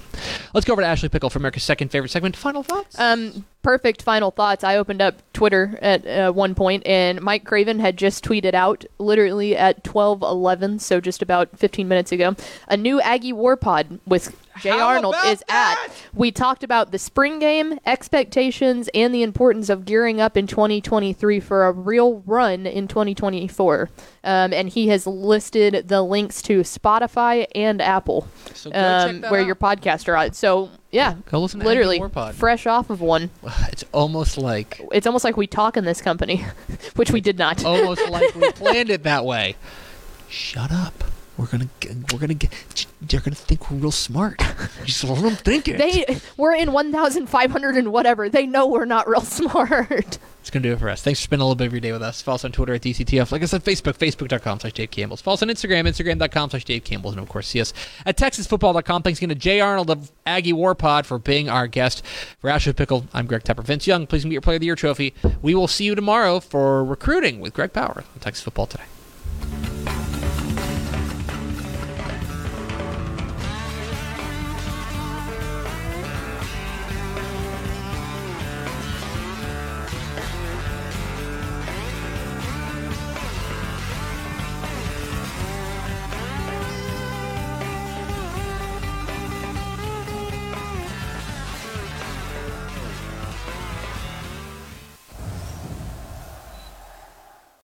Let's 0.52 0.64
go 0.64 0.72
over 0.72 0.82
to 0.82 0.86
Ashley 0.86 1.08
Pickle 1.08 1.30
for 1.30 1.38
America's 1.38 1.64
second 1.64 1.90
favorite 1.90 2.10
segment. 2.10 2.36
Final 2.36 2.62
thoughts. 2.62 2.98
Um, 2.98 3.44
perfect 3.62 4.02
final 4.02 4.30
thoughts. 4.30 4.62
I 4.62 4.76
opened 4.76 5.02
up 5.02 5.20
Twitter 5.32 5.78
at 5.82 6.06
uh, 6.06 6.32
one 6.32 6.54
point, 6.54 6.86
and 6.86 7.20
Mike 7.20 7.44
Craven 7.44 7.80
had 7.80 7.96
just 7.96 8.24
tweeted 8.24 8.54
out, 8.54 8.84
literally 8.98 9.56
at 9.56 9.82
twelve 9.82 10.22
eleven, 10.22 10.78
so 10.78 11.00
just 11.00 11.22
about 11.22 11.58
fifteen 11.58 11.88
minutes 11.88 12.12
ago, 12.12 12.36
a 12.68 12.76
new 12.76 13.00
Aggie 13.00 13.32
War 13.32 13.56
Pod 13.56 13.98
with 14.06 14.36
Jay 14.60 14.70
How 14.70 14.86
Arnold 14.86 15.16
is 15.26 15.42
that? 15.48 15.86
at. 15.88 15.96
We 16.14 16.30
talked 16.30 16.62
about 16.62 16.92
the 16.92 16.98
spring 16.98 17.38
game, 17.38 17.80
expectations, 17.84 18.88
and 18.94 19.12
the 19.12 19.22
importance 19.22 19.68
of 19.68 19.84
gearing 19.84 20.20
up 20.20 20.36
in 20.36 20.46
2023 20.46 21.40
for 21.40 21.66
a 21.66 21.73
real 21.74 22.22
run 22.26 22.66
in 22.66 22.88
2024. 22.88 23.90
Um, 24.24 24.52
and 24.52 24.68
he 24.68 24.88
has 24.88 25.06
listed 25.06 25.88
the 25.88 26.02
links 26.02 26.40
to 26.42 26.60
Spotify 26.60 27.46
and 27.54 27.82
Apple, 27.82 28.26
So 28.54 28.70
go 28.70 28.74
check 28.74 29.08
um, 29.08 29.20
that 29.22 29.30
where 29.30 29.40
out. 29.40 29.46
your 29.46 29.54
podcasts 29.56 30.08
are 30.08 30.16
at. 30.16 30.34
So 30.34 30.70
yeah, 30.90 31.16
Go 31.30 31.40
listen 31.40 31.60
to 31.60 31.66
literally 31.66 31.96
Aggie 31.96 32.00
War 32.00 32.08
Pod. 32.08 32.34
fresh 32.34 32.66
off 32.66 32.88
of 32.90 33.00
one. 33.00 33.30
It's 33.72 33.84
almost 33.92 34.38
like 34.38 34.80
It's 34.92 35.06
almost 35.06 35.24
like 35.24 35.36
we 35.36 35.46
talk 35.46 35.76
in 35.76 35.84
this 35.84 36.00
company, 36.00 36.44
which 36.96 37.10
we 37.10 37.20
did 37.20 37.36
not. 37.38 37.64
almost 37.66 38.08
like 38.08 38.34
we 38.34 38.50
planned 38.52 38.90
it 38.90 39.02
that 39.02 39.24
way. 39.24 39.56
Shut 40.28 40.70
up. 40.72 41.04
We're 41.36 41.46
gonna 41.46 41.68
get, 41.80 42.12
we're 42.12 42.20
gonna 42.20 42.34
get. 42.34 42.86
They're 43.02 43.18
gonna 43.18 43.34
think 43.34 43.68
we're 43.68 43.78
real 43.78 43.90
smart. 43.90 44.40
Just 44.84 45.02
let 45.02 45.20
them 45.20 45.34
think 45.34 45.66
it. 45.66 45.78
They 45.78 46.20
we're 46.36 46.54
in 46.54 46.70
1,500 46.72 47.76
and 47.76 47.90
whatever. 47.90 48.28
They 48.28 48.46
know 48.46 48.68
we're 48.68 48.84
not 48.84 49.08
real 49.08 49.20
smart. 49.20 50.18
Going 50.54 50.62
to 50.62 50.68
do 50.68 50.74
it 50.74 50.78
for 50.78 50.88
us. 50.88 51.02
Thanks 51.02 51.18
for 51.18 51.24
spending 51.24 51.42
a 51.42 51.46
little 51.46 51.56
bit 51.56 51.66
of 51.66 51.72
your 51.72 51.80
day 51.80 51.90
with 51.90 52.00
us. 52.00 52.22
Follow 52.22 52.36
us 52.36 52.44
on 52.44 52.52
Twitter 52.52 52.74
at 52.74 52.80
DCTF. 52.82 53.32
Like 53.32 53.42
I 53.42 53.46
said, 53.46 53.64
Facebook, 53.64 53.98
facebook.com 53.98 54.60
slash 54.60 54.72
Dave 54.72 54.92
Campbell's. 54.92 55.20
Follow 55.20 55.34
us 55.34 55.42
on 55.42 55.48
Instagram, 55.48 55.88
instagram.com 55.88 56.50
slash 56.50 56.64
Dave 56.64 56.84
Campbell's. 56.84 57.14
And 57.14 57.22
of 57.24 57.28
course, 57.28 57.48
see 57.48 57.60
us 57.60 57.74
at 58.06 58.16
TexasFootball.com. 58.16 59.02
Thanks 59.02 59.18
again 59.18 59.30
to 59.30 59.34
Jay 59.34 59.58
Arnold 59.58 59.90
of 59.90 60.12
Aggie 60.24 60.52
War 60.52 60.76
Pod 60.76 61.06
for 61.06 61.18
being 61.18 61.48
our 61.48 61.66
guest. 61.66 62.06
For 62.38 62.48
Ashley 62.48 62.72
Pickle, 62.72 63.04
I'm 63.12 63.26
Greg 63.26 63.42
Tepper. 63.42 63.64
Vince 63.64 63.88
Young, 63.88 64.06
please 64.06 64.24
meet 64.24 64.34
your 64.34 64.42
Player 64.42 64.54
of 64.54 64.60
the 64.60 64.66
Year 64.66 64.76
trophy. 64.76 65.12
We 65.42 65.56
will 65.56 65.66
see 65.66 65.86
you 65.86 65.96
tomorrow 65.96 66.38
for 66.38 66.84
recruiting 66.84 67.40
with 67.40 67.52
Greg 67.52 67.72
Power 67.72 68.04
on 68.14 68.20
Texas 68.20 68.44
Football 68.44 68.66
Today. 68.66 68.84